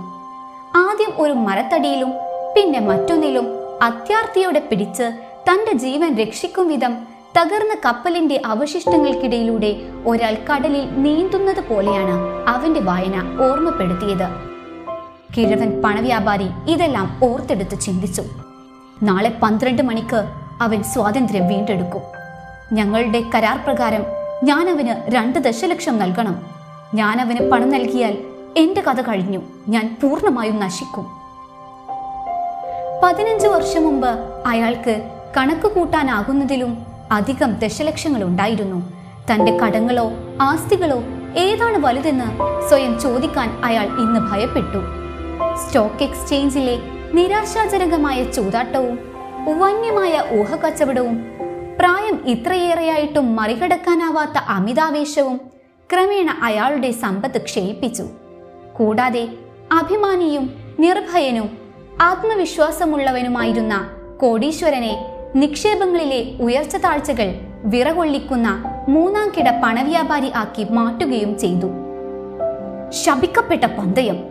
ആദ്യം 0.76 1.12
ഒരു 1.22 1.32
മരത്തടിയിലും 1.32 2.12
പിന്നെ 2.56 2.80
മറ്റൊന്നിലും 2.80 3.46
അത്യാർത്ഥിയോടെ 3.82 4.60
പിടിച്ച് 4.60 5.06
തന്റെ 5.48 5.72
ജീവൻ 5.72 6.16
രക്ഷിക്കും 6.16 6.68
വിധം 6.68 7.15
തകർന്ന 7.38 7.76
കപ്പലിന്റെ 7.84 8.42
അവശിഷ്ടങ്ങൾക്കിടയിലൂടെ 8.46 9.76
ഒരാൾ 10.06 10.36
കടലിൽ 10.50 11.02
നീന്തുന്നത് 11.02 11.68
പോലെയാണ് 11.68 12.44
അവന്റെ 12.48 12.80
വായന 12.80 13.38
ഓർമ്മപ്പെടുത്തിയത്. 13.42 14.28
കിഴവൻ 15.36 15.82
പണവ്യാപാരി 15.82 16.48
ഇതെല്ലാം 16.68 17.20
ഓർത്തെടുത്ത് 17.24 17.80
ചിന്തിച്ചു. 17.80 18.22
നാളെ 19.02 19.38
പന്ത്രണ്ട് 19.42 19.82
മണിക്ക് 19.82 20.24
അവൻ 20.60 20.82
സ്വാതന്ത്ര്യം 20.82 21.48
വീണ്ടെടുക്കും. 21.48 22.02
ഞങ്ങളുടെ 22.72 23.22
കരാർ 23.34 23.58
പ്രകാരം 23.66 24.04
ഞാൻ 24.44 24.70
അവന് 24.70 25.14
രണ്ട് 25.14 25.38
ദശലക്ഷം 25.38 25.98
നൽകണം. 25.98 26.46
ഞാൻ 26.94 27.20
അവന് 27.20 27.50
പണം 27.50 27.70
നൽകിയാൽ 27.70 28.18
എന്റെ 28.56 28.80
കഥ 28.80 29.00
കഴിഞ്ഞു. 29.00 29.38
ഞാൻ 29.68 29.96
പൂർണമായും 30.02 30.60
നശിക്കും. 30.60 31.06
പതിനഞ്ച് 33.02 33.46
വർഷം 33.46 33.82
മുമ്പ് 33.82 34.08
അയാൾക്ക് 34.46 35.10
കണക്ക് 35.36 35.68
കൂട്ടാനാകുന്നതിലും 35.72 36.95
അധികം 37.12 37.58
ദശലക്ഷങ്ങൾ 37.58 38.24
ഉണ്ടായിരുന്നു 38.24 38.92
തന്റെ 39.32 39.58
കടങ്ങളോ 39.58 40.10
ആസ്തികളോ 40.40 41.02
ഏതാണ് 41.36 41.76
വലുതെന്ന് 41.76 42.24
സ്വയം 42.68 43.00
ചോദിക്കാൻ 43.00 43.60
അയാൾ 43.64 43.86
ഇന്ന് 43.86 44.20
ഭയപ്പെട്ടു. 44.20 44.78
സ്റ്റോക്ക് 45.56 46.02
എക്സ്ചേഞ്ചിലെ 46.02 46.78
നിരാശാജനകമായ 47.14 48.24
ചൂതാട്ടവും 48.24 48.98
വന്യമായ 49.58 50.24
ഊഹക്കച്ചവടവും 50.32 51.24
പ്രായം 51.78 52.26
ഇത്രയേറെയായിട്ടും 52.26 53.36
മറികടക്കാനാവാത്ത 53.36 54.38
അമിതാവേശവും 54.38 55.40
ക്രമേണ 55.92 56.36
അയാളുടെ 56.42 56.90
സമ്പത്ത് 56.90 57.42
ക്ഷയിപ്പിച്ചു. 57.42 58.02
കൂടാതെ 58.76 59.28
അഭിമാനിയും 59.72 60.54
നിർഭയനും 60.78 61.58
ആത്മവിശ്വാസമുള്ളവനുമായിരുന്ന 62.00 63.88
കോടീശ്വരനെ 64.20 65.15
നിക്ഷേപങ്ങളിലെ 65.36 66.44
ഉയർച്ച 66.44 66.76
താഴ്ചകൾ 66.76 67.34
വിറകൊള്ളിക്കുന്ന 67.64 68.64
മൂന്നാം 68.88 69.32
കിട 69.36 69.60
പണവ്യാപാരി 69.64 70.30
ആക്കി 70.36 70.66
മാറ്റുകയും 70.70 71.38
ചെയ്തു. 71.38 71.66
ശപിക്കപ്പെട്ട 72.90 73.64
പന്തയം 73.64 74.24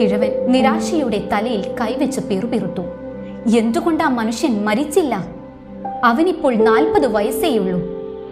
കിഴവൻ 0.00 0.52
നിരാശയുടെ 0.52 1.28
തലയിൽ 1.32 1.62
കൈവച്ച് 1.80 2.20
പിറുപിറുത്തു. 2.20 2.80
എന്തുകൊണ്ടാ 3.58 4.08
മനുഷ്യൻ 4.08 4.64
മരിച്ചില്ല? 4.64 5.26
അവനിപ്പോൾ 6.04 6.54
നാൽപ്പത് 6.54 7.06
വയസ്സേയുള്ളൂ. 7.12 7.80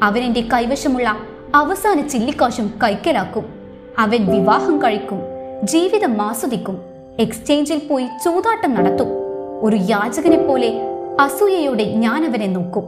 അവനെന്റെ 0.02 0.40
കൈവശമുള്ള 0.40 1.16
അവസാന 1.54 2.00
ചില്ലിക്കാശും 2.00 2.74
കൈക്കലാക്കും. 2.84 3.54
അവൻ 3.98 4.26
വിവാഹം 4.26 4.78
കഴിക്കും 4.78 5.20
ജീവിതം 5.64 6.22
ആസ്വദിക്കും 6.22 6.78
എക്സ്ചേഞ്ചിൽ 7.18 7.78
പോയി 7.78 8.06
ചൂതാട്ടം 8.24 8.74
നടത്തും. 8.74 9.08
ഒരു 9.60 9.76
യാചകനെ 9.76 10.36
പോലെ 10.36 10.93
അസൂയയോടെ 11.20 11.84
ഞാൻ 11.84 12.24
അവനെ 12.24 12.46
നോക്കും. 12.46 12.84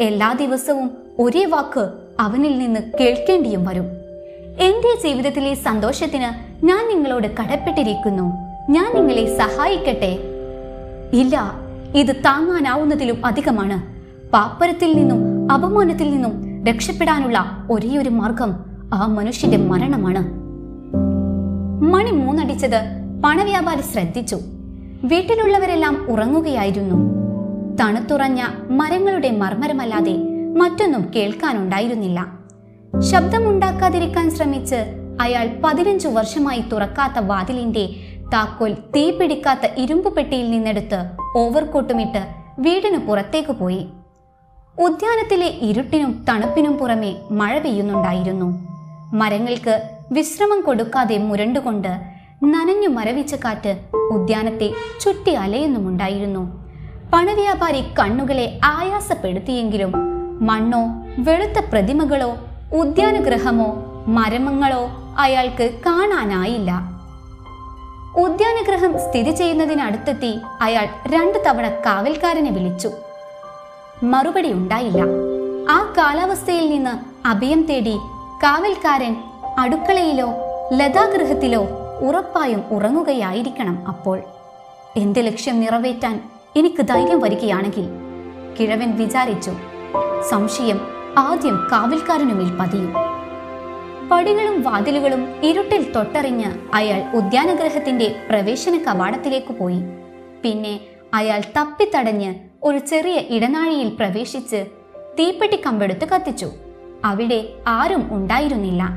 എല്ലാ 0.00 0.32
ദിവസവും 0.32 0.90
ഒരേ 1.18 1.44
വാക്ക് 1.44 1.90
അവനിൽ 2.20 2.58
നിന്ന് 2.58 2.80
കേൾക്കേണ്ടിയും 3.00 3.64
വരും. 3.64 3.84
എന്റെ 4.60 5.02
ജീവിതത്തിലെ 5.02 5.54
സന്തോഷത്തിന് 5.54 6.64
ഞാൻ 6.66 6.88
നിങ്ങളോട് 6.88 7.26
കടപ്പെട്ടിരിക്കുന്നു. 7.26 8.32
ഞാൻ 8.70 8.92
നിങ്ങളെ 8.94 9.38
സഹായിക്കട്ടെ. 9.38 10.18
ഇല്ല 11.12 11.52
ഇത് 11.94 12.16
താങ്ങാനാവുന്നതിലും 12.16 13.26
അധികമാണ്. 13.26 13.82
പാപ്പരത്തിൽ 14.32 14.96
നിന്നും 14.96 15.52
അപമാനത്തിൽ 15.52 16.10
നിന്നും 16.10 16.64
രക്ഷപ്പെടാനുള്ള 16.64 17.66
ഒരേയൊരു 17.70 18.08
മാർഗം 18.08 18.64
ആ 18.92 19.06
മനുഷ്യന്റെ 19.06 19.56
മരണമാണ്. 19.56 20.32
മണി 21.82 22.10
മൂന്നടിച്ചത് 22.10 22.82
പണവ്യാപാരി 23.24 23.80
ശ്രദ്ധിച്ചു. 23.80 24.38
വീട്ടിലുള്ളവരെല്ലാം 25.04 26.06
ഉറങ്ങുകയായിരുന്നു. 26.10 27.09
തണുത്തുറഞ്ഞ 27.80 28.44
മരങ്ങളുടെ 28.70 29.30
മർമ്മരമല്ലാതെ 29.30 30.16
മറ്റൊന്നും 30.56 31.12
കേൾക്കാനുണ്ടായിരുന്നില്ല. 31.16 32.40
ശബ്ദമുണ്ടാക്കാതിരിക്കാൻ 33.00 34.30
ശ്രമിച്ച് 34.30 34.94
അയാൾ 35.20 35.50
പതിനഞ്ചു 35.64 36.08
വർഷമായി 36.08 36.60
തുറക്കാത്ത 36.60 37.18
വാതിലിന്റെ 37.18 37.88
താക്കോൽ 38.32 38.74
തീ 38.96 39.10
പിടിക്കാത്ത 39.10 39.60
ഇരുമ്പ് 39.76 40.14
പെട്ടിയിൽ 40.14 40.50
നിന്നെടുത്ത് 40.50 41.10
ഓവർകോട്ടുമിട്ട് 41.36 42.26
വീടിനു 42.58 42.98
പുറത്തേക്ക് 42.98 43.52
പോയി. 43.52 43.88
ഉദ്യാനത്തിലെ 44.78 45.46
ഇരുട്ടിനും 45.46 46.24
തണുപ്പിനും 46.28 46.78
പുറമെ 46.78 47.16
മഴ 47.30 47.58
പെയ്യുന്നുണ്ടായിരുന്നു. 47.58 48.66
മരങ്ങൾക്ക് 49.12 49.90
വിശ്രമം 50.12 50.60
കൊടുക്കാതെ 50.60 51.18
മുരണ്ടുകൊണ്ട് 51.18 52.00
നനഞ്ഞു 52.44 52.88
മരവിച്ച 52.88 53.34
കാറ്റ് 53.34 53.78
ഉദ്യാനത്തെ 54.12 54.70
ചുറ്റി 55.00 55.30
അലയുന്നുമുണ്ടായിരുന്നു. 55.30 56.59
പണവ്യാപാരി 57.12 57.80
കണ്ണുകളെ 57.98 58.58
ആയാസപ്പെടുത്തിയെങ്കിലും 58.64 59.92
മണ്ണോ 60.46 60.82
വെളുത്ത 61.18 61.58
പ്രതിമകളോ 61.72 62.36
ഉദ്യാനഗ്രഹമോ 62.74 63.68
മരമങ്ങളോ 64.06 64.90
അയാൾക്ക് 65.18 65.70
കാണാനായില്ല. 65.86 66.70
ഉദ്യാനഗ്രഹം 68.16 68.98
സ്ഥിതി 68.98 69.30
ചെയ്യുന്നതിനടുത്തെത്തി 69.30 70.38
അയാൾ 70.60 70.86
രണ്ടു 71.06 71.38
തവണ 71.38 71.68
കാവൽക്കാരനെ 71.68 72.50
വിളിച്ചു. 72.50 72.90
മറുപടി 74.02 74.52
ഉണ്ടായില്ല. 74.52 75.02
ആ 75.70 75.94
കാലാവസ്ഥയിൽ 75.98 76.70
നിന്ന് 76.70 77.26
അഭയം 77.28 77.62
തേടി 77.62 77.96
കാവൽക്കാരൻ 78.42 79.16
അടുക്കളയിലോ 79.58 80.28
ലതാഗൃഹത്തിലോ 80.72 81.68
ഉറപ്പായും 82.02 82.64
ഉറങ്ങുകയായിരിക്കണം 82.70 83.84
അപ്പോൾ. 83.88 84.22
എന്റെ 84.96 85.20
ലക്ഷ്യം 85.20 85.60
നിറവേറ്റാൻ 85.60 86.30
എനിക്ക് 86.56 86.82
ധൈര്യം 86.82 87.20
വരികയാണെങ്കിൽ 87.20 87.84
കിഴവൻ 88.60 88.96
വിചാരിച്ചു 88.96 89.50
സംശയം 90.30 90.80
ആദ്യം 91.18 91.68
കാവൽക്കാരനുമേൽ 91.72 92.56
പതിയും. 92.56 92.94
പടികളും 94.10 94.62
വാതിലുകളും 94.62 95.44
ഇരുട്ടിൽ 95.44 95.92
തൊട്ടറിഞ്ഞ് 95.92 96.44
അയാൾ 96.74 97.16
ഉദ്യാനഗ്രഹത്തിന്റെ 97.16 98.16
പ്രവേശന 98.30 98.76
കവാടത്തിലേക്ക് 98.76 99.52
പോയി. 99.52 99.82
പിന്നെ 100.42 100.80
അയാൾ 101.14 101.40
തപ്പിത്തടഞ്ഞ് 101.40 102.34
ഒരു 102.62 102.78
ചെറിയ 102.78 103.14
ഇടനാഴിയിൽ 103.14 103.88
പ്രവേശിച്ച് 103.88 104.66
തീപ്പെട്ടി 105.18 105.56
കമ്പെടുത്ത് 105.56 106.08
കത്തിച്ചു. 106.08 106.50
അവിടെ 107.04 107.48
ആരും 107.66 108.08
ഉണ്ടായിരുന്നില്ല. 108.10 108.88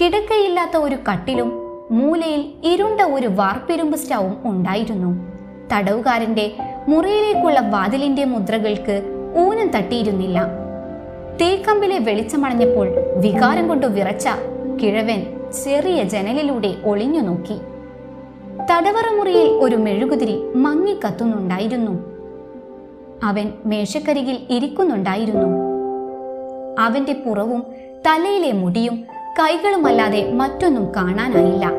കിടക്കയില്ലാത്ത 0.00 0.76
ഒരു 0.76 0.96
കട്ടിലും 1.12 1.52
മൂലയിൽ 1.90 2.52
ഇരുണ്ട 2.64 3.00
ഒരു 3.00 3.26
വാർപ്പിരുമ്പ് 3.26 3.96
സ്റ്റൗവും 3.96 4.36
ഉണ്ടായിരുന്നു. 4.44 5.29
തടവുകാരന്റെ 5.72 6.52
മുറിയിലേക്കുള്ള 6.88 7.60
വാതിലിന്റെ 7.60 8.24
മുദ്രകൾക്ക് 8.24 9.02
ഊനം 9.36 9.68
തട്ടിയിരുന്നില്ല. 9.68 10.48
തേക്കമ്പിലെ 11.40 11.98
വെളിച്ചമണഞ്ഞപ്പോൾ 11.98 12.88
വികാരം 13.16 13.68
കൊണ്ട് 13.68 13.86
വിറച്ച 13.86 14.28
കിഴവൻ 14.82 15.26
ചെറിയ 15.64 16.02
ജനലിലൂടെ 16.02 16.74
ഒളിഞ്ഞു 16.84 17.20
നോക്കി. 17.20 17.58
തടവറ 18.72 19.18
മുറിയിൽ 19.18 19.48
ഒരു 19.48 19.76
മെഴുകുതിരി 19.76 20.42
മങ്ങിക്കത്തുന്നുണ്ടായിരുന്നു. 20.54 22.10
അവൻ 23.24 23.52
മേശക്കരികിൽ 23.66 24.38
ഇരിക്കുന്നുണ്ടായിരുന്നു. 24.50 25.48
അവന്റെ 26.78 27.12
പുറവും 27.12 27.66
തലയിലെ 28.06 28.52
മുടിയും 28.52 29.04
കൈകളുമല്ലാതെ 29.38 30.32
മറ്റൊന്നും 30.32 30.92
കാണാനായില്ല. 30.96 31.72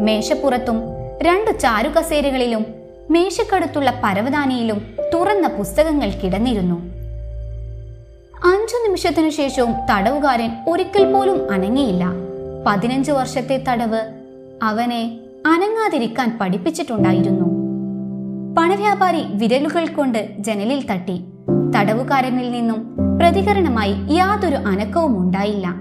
മേശപ്പുറത്തും 0.00 0.82
രണ്ട് 1.22 1.58
ചാരുകസേരകളിലും 1.60 2.83
മേശക്കടുത്തുള്ള 3.10 4.00
പരവതാനിയിലും 4.04 4.82
തുറന്ന 5.14 5.48
പുസ്തകങ്ങൾ 5.48 6.10
കിടന്നിരുന്നു. 6.10 6.74
അഞ്ചു 8.44 8.86
നിമിഷത്തിനു 8.86 9.30
ശേഷവും 9.30 9.70
തടവുകാരൻ 9.90 10.50
ഒരിക്കൽ 10.68 11.12
പോലും 11.12 11.52
അനങ്ങിയില്ല. 11.52 12.04
പതിനഞ്ച് 12.66 13.12
വർഷത്തെ 13.12 13.64
തടവ് 13.68 14.00
അവനെ 14.62 15.20
അനങ്ങാതിരിക്കാൻ 15.46 16.38
പഠിപ്പിച്ചിട്ടുണ്ടായിരുന്നു. 16.40 17.44
പണവ്യാപാരി 18.58 19.24
വിരലുകൾ 19.34 19.86
കൊണ്ട് 19.86 20.34
ജനലിൽ 20.38 20.86
തട്ടി. 20.86 21.24
തടവുകാരനിൽ 21.76 22.50
നിന്നും 22.50 22.96
പ്രതികരണമായി 23.18 23.94
യാതൊരു 24.10 24.54
അനക്കവും 24.54 25.18
ഉണ്ടായില്ല. 25.18 25.74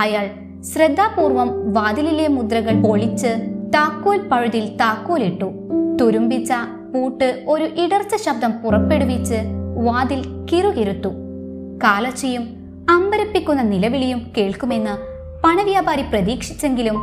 അയാൾ 0.00 0.30
ശ്രദ്ധാപൂർവം 0.62 1.72
വാതിലിലെ 1.72 2.28
മുദ്രകൾ 2.28 2.82
പൊളിച്ച് 2.82 3.54
താക്കോൽ 3.74 4.18
പഴുതിൽ 4.18 4.76
താക്കോലിട്ടു. 4.76 5.52
തുരുമ്പിച്ച 6.00 6.52
പൂട്ട് 6.94 7.44
ഒരു 7.48 7.64
ഇടർച്ച 7.64 8.14
ശബ്ദം 8.26 8.52
പുറപ്പെടുവിച്ച് 8.52 9.34
വാതിൽ 9.84 10.24
കിറുകിരുത്തു. 10.52 11.08
കാലച്ചയും 11.84 12.42
അമ്പരപ്പിക്കുന്ന 12.90 13.62
നിലവിളിയും 13.62 14.32
കേൾക്കുമെന്ന് 14.38 14.96
പണവ്യാപാരി 15.44 16.02
പ്രതീക്ഷിച്ചെങ്കിലും 16.02 16.94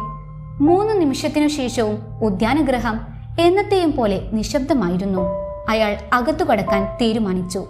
മൂന്ന് 0.62 1.02
നിമിഷത്തിനു 1.02 1.48
ശേഷവും 1.48 1.98
ഉദ്യാനഗ്രഹം 2.24 3.00
എന്നത്തെയും 3.40 3.96
പോലെ 3.96 4.30
നിശബ്ദമായിരുന്നു. 4.34 5.22
അയാൾ 5.70 5.98
അകത്തു 6.14 6.44
കടക്കാൻ 6.44 6.98
തീരുമാനിച്ചു. 7.02 7.66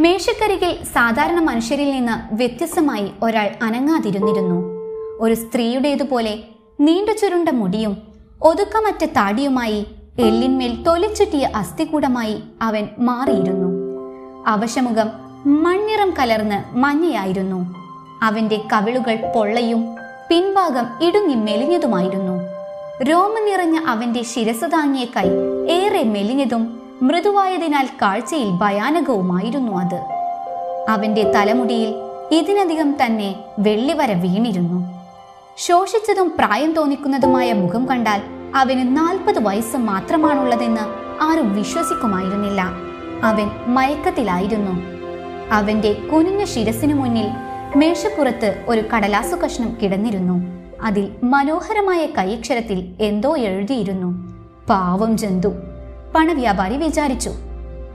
മേശക്കരികിൽ 0.00 0.84
സാധാരണ 0.84 1.40
മനുഷ്യരിൽ 1.40 1.90
നിന്ന് 1.90 2.34
വ്യത്യസ്തമായി 2.34 3.10
ഒരാൾ 3.22 3.50
അനങ്ങാതിരുന്നിരുന്നു. 3.62 4.60
ഒരു 5.20 5.34
സ്ത്രീയുടേതുപോലെ 5.34 6.38
നീണ്ടു 6.80 7.12
ചുരുണ്ട 7.12 7.48
മുടിയും 7.48 7.96
ഒതുക്കമറ്റ 8.42 9.04
താടിയുമായി 9.04 9.86
എല്ലിന്മേൽ 10.18 10.82
തൊലിച്ചുറ്റിയ 10.82 11.50
അസ്ഥികൂടമായി 11.54 12.42
അവൻ 12.62 12.88
മാറിയിരുന്നു. 12.98 13.68
അവശമുഖം 14.46 15.10
മണ്ണിറം 15.46 16.14
കലർന്ന് 16.18 16.76
മഞ്ഞയായിരുന്നു. 16.76 17.74
അവന്റെ 18.22 18.60
കവിളുകൾ 18.72 19.32
പൊള്ളയും 19.36 19.96
പിൻഭാഗം 20.30 21.06
ഇടുങ്ങി 21.06 21.34
മെലിഞ്ഞതുമായിരുന്നു. 21.34 22.42
രോമം 23.02 23.44
നിറഞ്ഞ 23.44 23.78
അവന്റെ 23.86 24.22
ശിരസ് 24.22 24.72
താങ്ങിയ 24.72 25.04
കൈ 25.04 25.28
ഏറെ 25.70 26.02
മെലിഞ്ഞതും 26.02 26.80
മൃദുവായതിനാൽ 27.02 27.86
കാഴ്ചയിൽ 28.02 28.50
ഭയാനകവുമായിരുന്നു 28.50 29.72
അത്. 29.72 30.00
അവന്റെ 30.88 31.22
തലമുടിയിൽ 31.22 31.94
ഇതിനധികം 32.32 33.04
തന്നെ 33.04 33.34
വെള്ളിവര 33.58 34.12
വീണിരുന്നു. 34.12 34.80
ശോഷിച്ചതും 35.58 36.32
പ്രായം 36.38 36.72
തോന്നിക്കുന്നതുമായ 36.72 37.52
മുഖം 37.52 37.88
കണ്ടാൽ 37.88 38.37
അവന് 38.54 38.96
നാൽപ്പത് 38.96 39.42
വയസ്സ് 39.42 39.76
മാത്രമാണുള്ളതെന്ന് 39.76 40.80
ആരും 41.22 41.54
വിശ്വസിക്കുമായിരുന്നില്ല. 41.54 42.62
അവൻ 43.22 43.50
മയക്കത്തിലായിരുന്നു. 43.66 44.98
അവന്റെ 45.52 45.92
കുനിഞ്ഞ 45.92 46.44
ശിരസിനു 46.44 46.94
മുന്നിൽ 46.94 47.26
മേശപ്പുറത്ത് 47.76 48.64
ഒരു 48.68 48.82
കടലാസു 48.94 49.36
കഷ്ണം 49.36 49.76
കിടന്നിരുന്നു. 49.82 50.46
അതിൽ 50.82 51.14
മനോഹരമായ 51.22 52.06
കൈയക്ഷരത്തിൽ 52.06 52.94
എന്തോ 53.00 53.36
എഴുതിയിരുന്നു. 53.36 54.28
പാവം 54.68 55.16
ജന്തു 55.16 55.48
പണവ്യാപാരി 56.14 56.76
വിചാരിച്ചു. 56.76 57.30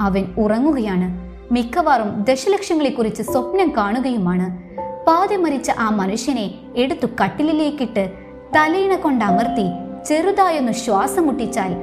അവൻ 0.02 0.26
ഉറങ്ങുകയാണ്. 0.38 1.32
മിക്കവാറും 1.54 2.26
ദശലക്ഷങ്ങളെക്കുറിച്ച് 2.30 3.22
സ്വപ്നം 3.22 3.74
കാണുകയുമാണ്. 3.78 4.64
പാതി 5.08 5.36
മരിച്ച 5.36 5.72
ആ 5.80 5.90
മനുഷ്യനെ 5.90 6.54
എടുത്തു 6.76 7.08
കട്ടിലിലേക്കിട്ട് 7.24 8.14
തലയിണ 8.56 8.96
കൊണ്ട് 8.96 9.26
അമർത്തി 9.26 9.83
ചെറുതായൊന്ന് 10.08 10.72
ശ്വാസം 10.72 11.28
മുട്ടിച്ചാൽ 11.28 11.76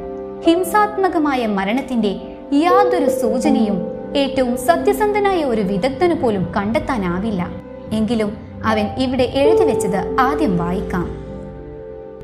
ഹിംസാത്മകമായ 0.46 1.46
മരണത്തിന്റെ 1.46 2.20
യാതൊരു 2.52 3.10
സൂചനയും 3.10 3.82
ഏറ്റവും 4.16 4.58
സത്യസന്ധനായ 4.58 5.44
ഒരു 5.44 5.60
വിദഗ്ധന് 5.60 6.14
പോലും 6.14 6.52
കണ്ടെത്താനാവില്ല. 6.56 7.48
എങ്കിലും 7.92 8.36
അവൻ 8.64 8.86
ഇവിടെ 8.98 9.22
എഴുതി 9.22 9.64
വെച്ചത് 9.64 10.16
ആദ്യം 10.20 10.58
വായിക്കാം. 10.58 11.04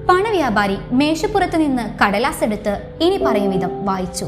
പണവ്യാപാരി 0.09 0.77
മേശപ്പുറത്ത് 0.93 1.57
നിന്ന് 1.57 2.05
കടലാസ് 2.05 2.45
എടുത്ത് 2.45 2.83
ഇനി 3.01 3.17
പറയും 3.17 3.51
വിധം 3.51 3.87
വായിച്ചു. 3.87 4.25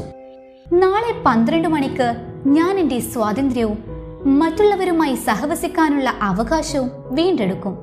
നാളെ 0.73 1.23
പന്ത്രണ്ട് 1.25 1.67
മണിക്ക് 1.67 2.15
ഞാൻ 2.45 2.79
എന്റെ 2.79 2.99
സ്വാതന്ത്ര്യവും 2.99 3.83
മറ്റുള്ളവരുമായി 4.39 5.15
സഹവസിക്കാനുള്ള 5.15 6.13
അവകാശവും 6.21 6.91
വീണ്ടെടുക്കും. 7.11 7.77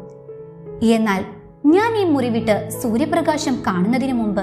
എന്നാൽ 0.82 1.24
ഞാൻ 1.66 1.96
ഈ 1.96 2.04
മുറിവിട്ട് 2.04 2.70
സൂര്യപ്രകാശം 2.82 3.62
കാണുന്നതിന് 3.66 4.12
മുമ്പ് 4.12 4.42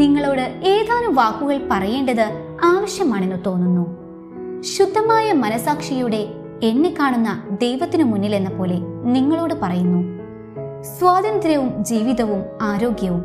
നിങ്ങളോട് 0.00 0.40
ഏതാനും 0.64 1.14
വാക്കുകൾ 1.14 1.68
പറയേണ്ടത് 1.70 2.56
ആവശ്യമാണെന്ന് 2.64 3.36
തോന്നുന്നു. 3.46 3.96
ശുദ്ധമായ 4.62 5.32
മനസാക്ഷിയുടെ 5.32 6.28
എന്നെ 6.62 6.94
കാണുന്ന 7.00 7.44
ദൈവത്തിനു 7.62 8.04
മുന്നിൽ 8.04 8.34
എന്ന 8.34 8.50
പോലെ 8.50 8.78
നിങ്ങളോട് 9.04 9.54
പറയുന്നു. 9.62 10.18
സ്വാതന്ത്ര്യവും 10.82 11.84
ജീവിതവും 11.84 12.44
ആരോഗ്യവും 12.62 13.24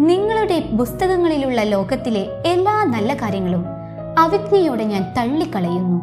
നിങ്ങളുടെ 0.00 0.70
പുസ്തകങ്ങളിലുള്ള 0.78 1.62
ലോകത്തിലെ 1.62 2.26
എല്ലാ 2.46 2.84
നല്ല 2.84 3.14
കാര്യങ്ങളും 3.14 3.64
അവിജ്ഞയോടെ 4.18 4.84
ഞാൻ 4.84 5.02
തള്ളിക്കളയുന്നു. 5.18 6.02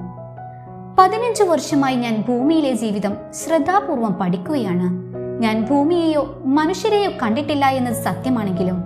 പതിനഞ്ചു 0.99 1.43
വർഷമായി 1.43 1.95
ഞാൻ 1.95 2.23
ഭൂമിയിലെ 2.27 2.73
ജീവിതം 2.73 3.13
ശ്രദ്ധാപൂർവം 3.33 4.13
പഠിക്കുകയാണ്. 4.13 5.04
ഞാൻ 5.39 5.65
ഭൂമിയെയോ 5.65 6.41
മനുഷ്യരെയോ 6.45 7.09
കണ്ടിട്ടില്ല 7.21 7.65
എന്നത് 7.69 8.03
സത്യമാണെങ്കിലും 8.03 8.77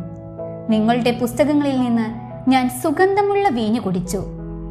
നിങ്ങളുടെ 0.69 1.12
പുസ്തകങ്ങളിൽ 1.12 1.81
നിന്ന് 1.81 2.07
ഞാൻ 2.49 2.69
സുഗന്ധമുള്ള 2.83 3.49
വീഞ്ഞു 3.49 3.81
കുടിച്ചു. 3.81 4.17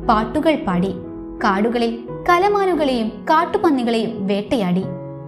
പാട്ടുകൾ 0.08 0.54
പാടി 0.66 0.92
കാടുകളിൽ 1.44 2.08
കലമാനുകളെയും 2.28 3.08
കാട്ടുപന്നികളെയും 3.08 4.26
വേട്ടയാടി 4.26 4.84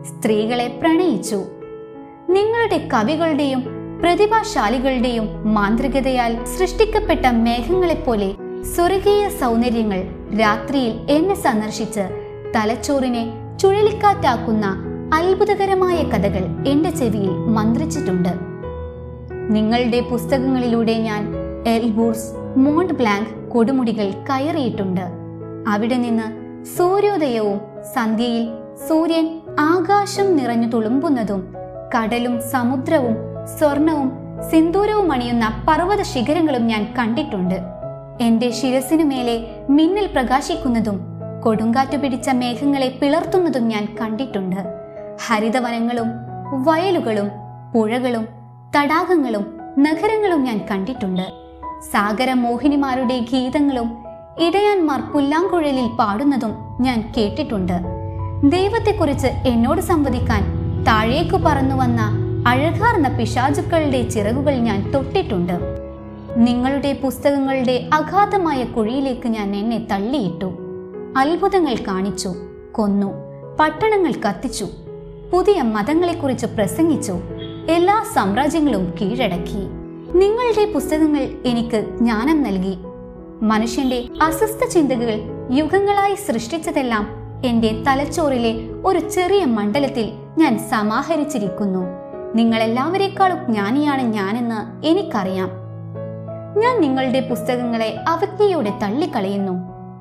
സ്ത്രീകളെ 0.08 0.78
പ്രണയിച്ചു. 0.82 1.36
നിങ്ങളുടെ 2.28 2.88
കവികളുടെയും 2.94 3.62
പ്രതിഭാശാലികളുടെയും 4.02 5.54
മാന്ത്രികതയാൽ 5.54 6.44
സൃഷ്ടിക്കപ്പെട്ട 6.44 7.26
മേഘങ്ങളെപ്പോലെ 7.26 8.34
സ്വർഗീയ 8.74 9.28
സൗന്ദര്യങ്ങൾ 9.28 10.00
രാത്രിയിൽ 10.40 11.12
എന്നെ 11.12 11.34
സന്ദർശിച്ച് 11.34 12.04
തലച്ചോറിനെ 12.54 13.24
ചുഴലിക്കാറ്റാക്കുന്ന 13.60 14.66
അത്ഭുതകരമായ 15.12 15.96
കഥകൾ 15.96 16.68
എന്റെ 16.68 16.90
ചെവിയിൽ 16.90 17.30
മന്ത്രിച്ചിട്ടുണ്ട്. 17.30 18.32
നിങ്ങളുടെ 19.50 20.00
പുസ്തകങ്ങളിലൂടെ 20.00 20.94
ഞാൻ 20.94 21.34
എൽബൂർസ് 21.66 22.28
മോണ്ട് 22.56 22.94
ബ്ലാങ്ക് 22.94 23.50
കൊടുമുടികൾ 23.50 24.10
കയറിയിട്ടുണ്ട്. 24.10 25.04
അവിടെ 25.68 25.94
നിന്ന് 25.94 26.26
സൂര്യോദയവും 26.76 27.60
സന്ധ്യയിൽ 27.94 28.48
സൂര്യൻ 28.88 29.40
ആകാശം 29.58 30.36
നിറഞ്ഞു 30.36 30.68
തുളുമ്പുന്നതും 30.68 31.54
കടലും 31.96 32.40
സമുദ്രവും 32.40 33.16
സ്വർണവും 33.58 34.12
സിന്ദൂരവും 34.50 35.12
അണിയുന്ന 35.12 35.64
പർവത 35.68 36.02
ശിഖരങ്ങളും 36.02 36.66
ഞാൻ 36.66 36.94
കണ്ടിട്ടുണ്ട്. 36.98 37.58
എന്റെ 38.20 38.50
ശിരസിനു 38.50 39.04
മേലെ 39.04 39.46
മിന്നൽ 39.70 40.06
പ്രകാശിക്കുന്നതും 40.06 41.00
കൊടുങ്കാറ്റു 41.42 41.96
പിടിച്ച 41.96 42.30
മേഘങ്ങളെ 42.30 42.98
പിളർത്തുന്നതും 43.02 43.68
ഞാൻ 43.68 43.96
കണ്ടിട്ടുണ്ട്. 44.00 44.79
ഹരിതവനങ്ങളും 45.26 46.06
വയലുകളും 46.64 47.28
പുഴകളും 47.74 48.28
തടാകങ്ങളും 48.76 49.58
നഗരങ്ങളും 49.78 50.42
ഞാൻ 50.42 50.66
കണ്ടിട്ടുണ്ട്. 50.70 51.22
സാഗര 51.92 52.32
മോഹിനിമാരുടെ 52.32 53.18
ഗീതങ്ങളും 53.18 53.98
ഇടയാന്മാർ 54.40 55.00
പുല്ലാങ്കുഴലിൽ 55.00 55.90
പാടുന്നതും 55.98 56.54
ഞാൻ 56.80 57.12
കേട്ടിട്ടുണ്ട്. 57.16 57.80
ദൈവത്തെക്കുറിച്ച് 58.44 59.26
എന്നോട് 59.26 59.80
സംവദിക്കാൻ 59.80 60.42
താഴേക്കു 60.84 61.36
പറന്നു 61.36 61.76
വന്ന 61.76 62.00
അഴകാർന്ന 62.48 63.08
പിശാചുക്കളുടെ 63.08 64.08
ചിറകുകൾ 64.08 64.54
ഞാൻ 64.54 64.90
തൊട്ടിട്ടുണ്ട്. 64.90 65.58
നിങ്ങളുടെ 66.36 67.00
പുസ്തകങ്ങളുടെ 67.02 67.88
അഗാധമായ 67.92 68.64
കുഴിയിലേക്ക് 68.64 69.28
ഞാൻ 69.28 69.56
എന്നെ 69.56 69.86
തള്ളിയിട്ടു. 69.92 70.52
അത്ഭുതങ്ങൾ 71.16 71.74
കാണിച്ചു 71.88 72.34
കൊന്നു 72.72 73.12
പട്ടണങ്ങൾ 73.60 74.12
കത്തിച്ചു. 74.12 74.66
പുതിയ 75.32 75.62
മതങ്ങളെക്കുറിച്ച് 75.62 76.46
പ്രസംഗിച്ചു. 76.46 77.12
എല്ലാ 77.68 78.04
സാമ്രാജ്യങ്ങളും 78.12 78.94
കീഴടക്കി. 79.00 79.68
നിങ്ങളുടെ 80.18 80.72
പുസ്തകങ്ങൾ 80.72 81.20
എനിക്ക് 81.46 81.98
ജ്ഞാനം 81.98 82.42
നൽകി. 82.42 82.78
മനുഷ്യന്റെ 83.42 84.04
അസ്വസ്ഥ 84.22 84.64
ചിന്തകൾ 84.64 85.20
യുഗങ്ങളായി 85.52 86.14
സൃഷ്ടിച്ചതെല്ലാം 86.14 87.08
എന്റെ 87.44 87.82
തലച്ചോറിലെ 87.86 88.54
ഒരു 88.84 88.98
ചെറിയ 88.98 89.44
മണ്ഡലത്തിൽ 89.44 90.12
ഞാൻ 90.38 90.58
സമാഹരിച്ചിരിക്കുന്നു. 90.58 91.86
നിങ്ങളെല്ലാവരെക്കാളും 92.34 93.52
ജ്ഞാനിയാണ് 93.52 94.02
ഞാനെന്ന് 94.02 94.86
എനിക്കറിയാം. 94.86 95.50
ഞാൻ 96.58 96.80
നിങ്ങളുടെ 96.80 97.28
പുസ്തകങ്ങളെ 97.30 97.96
അവജ്ഞയോടെ 98.08 98.78
തള്ളിക്കളയുന്നു. 98.82 99.52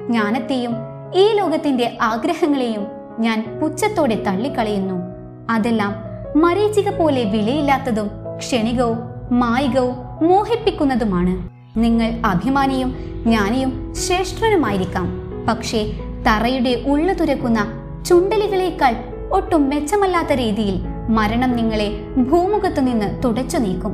ജ്ഞാനത്തെയും 0.07 0.71
ഈ 1.15 1.33
ലോകത്തിന്റെ 1.33 1.97
ആഗ്രഹങ്ങളെയും 2.01 2.87
ഞാൻ 3.19 3.59
പുച്ഛത്തോടെ 3.61 4.23
തള്ളിക്കളയുന്നു. 4.27 5.08
അതെല്ലാം 5.49 5.95
മരീചിക 6.41 6.89
പോലെ 6.89 7.23
വിലയില്ലാത്തതും 7.23 8.09
ക്ഷണികവും 8.37 8.97
മായികവും 9.31 9.95
മോഹിപ്പിക്കുന്നതുമാണ്. 10.27 11.49
നിങ്ങൾ 11.77 12.13
അഭിമാനിയും 12.25 12.95
ജ്ഞാനിയും 13.23 13.93
ശ്രേഷ്ഠനുമായിരിക്കാം. 13.95 15.21
പക്ഷേ 15.49 15.91
തറയുടെ 16.27 16.83
ഉള്ളു 16.87 17.13
തുരക്കുന്ന 17.13 17.67
ചുണ്ടലികളേക്കാൾ 18.05 18.95
ഒട്ടും 19.31 19.69
മെച്ചമല്ലാത്ത 19.69 20.33
രീതിയിൽ 20.33 20.81
മരണം 21.09 21.55
നിങ്ങളെ 21.55 22.07
ഭൂമുഖത്തു 22.17 22.81
നിന്ന് 22.81 23.23
തുടച്ചു 23.23 23.57
നീക്കും. 23.57 23.93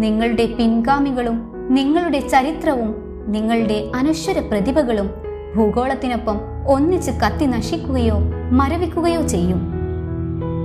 നിങ്ങളുടെ 0.00 0.46
പിൻഗാമികളും 0.46 1.68
നിങ്ങളുടെ 1.70 2.20
ചരിത്രവും 2.20 2.94
നിങ്ങളുടെ 3.26 3.90
അനശ്വര 3.96 4.38
പ്രതിഭകളും 4.38 5.10
ഭൂഗോളത്തിനൊപ്പം 5.56 6.40
ഒന്നിച്ച് 6.68 7.10
കത്തി 7.10 7.44
നശിക്കുകയോ 7.44 8.18
മരവിക്കുകയോ 8.50 9.22
ചെയ്യും. 9.22 9.77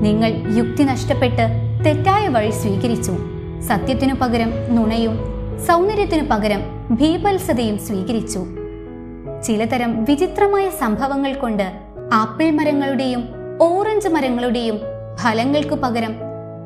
നിങ്ങൾ 0.04 0.58
യുക്തി 0.58 0.84
നഷ്ടപ്പെട്ട് 0.84 1.46
തെറ്റായ 1.86 2.28
വഴി 2.28 2.50
സ്വീകരിച്ചു. 2.50 3.12
സത്യത്തിനു 3.62 4.14
പകരം 4.14 4.76
നുണയും 4.76 5.20
സൗന്ദര്യത്തിനു 5.68 6.28
പകരം 6.32 6.60
ഭീപത്സതയും 6.92 7.78
സ്വീകരിച്ചു. 7.78 8.46
ചിലതരം 9.44 10.04
വിചിത്രമായ 10.04 10.70
സംഭവങ്ങൾ 10.70 11.34
കൊണ്ട് 11.34 11.72
ആപ്പിൾ 12.14 12.52
മരങ്ങളുടെയും 12.52 13.24
ഓറഞ്ച് 13.62 14.08
മരങ്ങളുടെയും 14.08 14.80
ഫലങ്ങൾക്കു 15.16 15.76
പകരം 15.76 16.14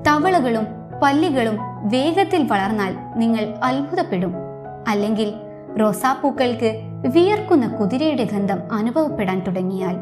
തവളകളും 0.08 0.67
പല്ലികളും 1.04 1.58
വേഗത്തിൽ 1.89 2.43
വളർന്നാൽ 2.43 2.95
നിങ്ങൾ 3.15 3.54
അത്ഭുതപ്പെടും. 3.63 4.34
അല്ലെങ്കിൽ 4.88 5.34
റോസാപ്പൂക്കൾക്ക് 5.80 6.82
വിയർക്കുന്ന 7.08 7.67
കുതിരയുടെ 7.67 8.23
ഗന്ധം 8.23 8.60
അനുഭവപ്പെടാൻ 8.71 9.39
തുടങ്ങിയാൽ. 9.39 9.95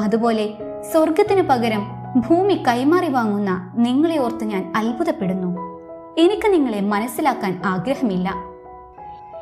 അതുപോലെ 0.00 0.50
സ്വർഗത്തിനു 0.92 1.42
പകരം 1.42 2.01
ഭൂമി 2.16 2.54
കൈമാറി 2.68 3.08
വാങ്ങുന്ന 3.08 3.72
നിങ്ങളെ 3.76 4.18
ഓർത്ത് 4.18 4.44
ഞാൻ 4.44 4.72
അത്ഭുതപ്പെടുന്നു. 4.76 5.58
എനിക്ക് 6.18 6.52
നിങ്ങളെ 6.52 6.80
മനസ്സിലാക്കാൻ 6.80 7.62
ആഗ്രഹമില്ല. 7.64 8.34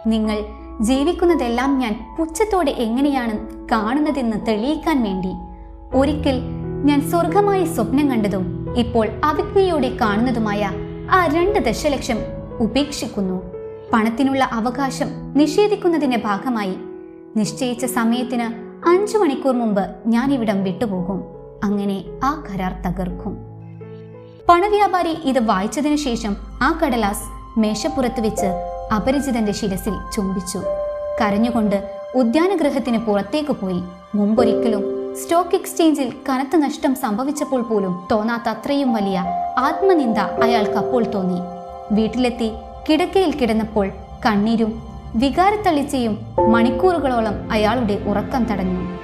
നിങ്ങൾ 0.07 0.39
ജീവിക്കുന്നതെല്ലാം 0.81 1.79
ഞാൻ 1.79 2.17
പുച്ഛത്തോടെ 2.19 2.71
എങ്ങനെയാണ് 2.71 3.69
കാണുന്നതെന്ന് 3.69 4.47
തെളിയിക്കാൻ 4.49 5.03
വേണ്ടി 5.03 5.33
ഒരിക്കൽ 5.95 6.41
ഞാൻ 6.85 7.11
സ്വർഗമായ 7.11 7.65
സ്വപ്നം 7.65 8.11
കണ്ടതും 8.11 8.75
ഇപ്പോൾ 8.79 9.09
അവിജ്ഞയോടെ 9.25 9.97
കാണുന്നതുമായ 10.01 10.71
ആ 11.11 11.27
രണ്ട് 11.27 11.59
ദശലക്ഷം 11.59 12.17
ഉപേക്ഷിക്കുന്നു. 12.61 13.43
പണത്തിനുള്ള 13.93 14.49
അവകാശം 14.53 15.07
നിഷേധിക്കുന്നതിന്റെ 15.35 16.23
ഭാഗമായി 16.25 16.75
നിശ്ചയിച്ച 17.37 17.85
സമയത്തിന് 17.85 18.71
അഞ്ചു 18.89 19.19
മണിക്കൂർ 19.19 19.55
മുമ്പ് 19.55 19.91
ഞാൻ 20.07 20.33
ഇവിടം 20.33 20.65
വിട്ടുപോകും. 20.65 21.40
അങ്ങനെ 21.65 22.05
ആ 22.25 22.45
കരാർ 22.49 22.73
തകർക്കും. 22.87 23.39
പണവ്യാപാരി 24.49 25.11
ഇത് 25.25 25.45
വായിച്ചതിനു 25.45 25.97
ശേഷം 25.97 26.37
ആ 26.63 26.81
കടലാസ് 26.85 27.59
മേശപ്പുറത്ത് 27.59 28.21
വെച്ച് 28.21 28.47
അപരിചിതന്റെ 28.95 29.53
ശിരസിൽ 29.53 29.95
ചുംബിച്ചു. 30.13 30.63
കരഞ്ഞുകൊണ്ട് 31.21 31.91
ഉദ്യാനഗൃഹത്തിന് 32.15 32.99
പുറത്തേക്ക് 32.99 33.53
പോയി. 33.53 33.83
മുമ്പൊരിക്കലും 34.15 35.15
സ്റ്റോക്ക് 35.17 35.55
എക്സ്ചേഞ്ചിൽ 35.55 36.13
കനത്ത 36.29 36.57
നഷ്ടം 36.57 36.95
സംഭവിച്ചപ്പോൾ 36.95 37.63
പോലും 37.63 38.09
തോന്നാത്ത 38.13 38.49
അത്രയും 38.49 38.93
വലിയ 38.93 39.25
ആത്മനിന്ദ 39.59 40.19
അയാൾക്ക് 40.19 40.73
അപ്പോൾ 40.73 41.05
തോന്നി. 41.05 41.41
വീട്ടിലെത്തി 41.93 42.53
കിടക്കയിൽ 42.89 43.35
കിടന്നപ്പോൾ 43.35 43.91
കണ്ണീരും 44.27 44.83
വികാരത്തളിച്ചയും 45.15 46.19
മണിക്കൂറുകളോളം 46.49 47.49
അയാളുടെ 47.51 47.95
ഉറക്കം 48.07 48.45
തടഞ്ഞു. 48.45 48.99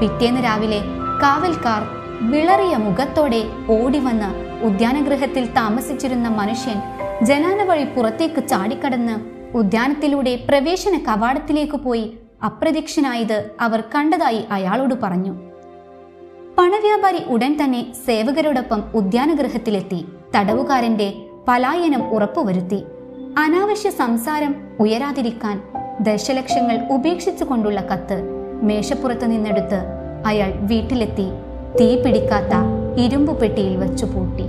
പിറ്റേന്ന് 0.00 0.44
രാവിലെ 0.44 0.80
കാവൽക്കാർ 1.22 1.82
വിളറിയ 2.30 2.76
മുഖത്തോടെ 2.76 3.42
ഓടിവന്ന് 3.70 4.60
ഉദ്യാനഗൃഹത്തിൽ 4.64 5.46
താമസിച്ചിരുന്ന 5.46 6.28
മനുഷ്യൻ 6.28 6.78
ജനാല 7.22 7.62
വഴി 7.62 7.84
പുറത്തേക്ക് 7.84 8.48
ചാടിക്കടന്ന് 8.48 9.16
ഉദ്യാനത്തിലൂടെ 9.56 10.44
പ്രവേശന 10.48 10.98
കവാടത്തിലേക്ക് 11.08 11.72
പോയി 11.72 12.18
അപ്രത്യക്ഷനായത് 12.44 13.50
അവർ 13.60 13.84
കണ്ടതായി 13.94 14.44
അയാളോട് 14.50 14.94
പറഞ്ഞു. 15.02 15.32
പണവ്യാപാരി 16.58 17.24
ഉടൻ 17.24 17.56
തന്നെ 17.64 17.92
സേവകരോടൊപ്പം 18.06 18.84
ഉദ്യാനഗൃഹത്തിലെത്തി. 18.94 20.04
തടവുകാരന്റെ 20.36 21.14
പലായനം 21.48 22.10
ഉറപ്പുവരുത്തി. 22.10 22.84
അനാവശ്യ 23.38 23.90
സംസാരം 23.90 24.54
ഉയരാതിരിക്കാൻ 24.80 25.62
ദശലക്ഷങ്ങൾ 26.00 26.88
ഉപേക്ഷിച്ചുകൊണ്ടുള്ള 26.90 27.80
കത്ത് 27.80 28.22
മേശപ്പുറത്ത് 28.62 29.30
നിന്നെടുത്ത് 29.30 30.01
അയാൾ 30.26 30.50
വീട്ടിലെത്തി 30.62 31.28
തീ 31.80 31.88
പിടിക്കാത്ത 32.02 32.54
ഇരുമ്പു 33.00 33.32
പെട്ടിയിൽ 33.32 33.76
വച്ചു 33.76 34.04
പൂട്ടി. 34.04 34.46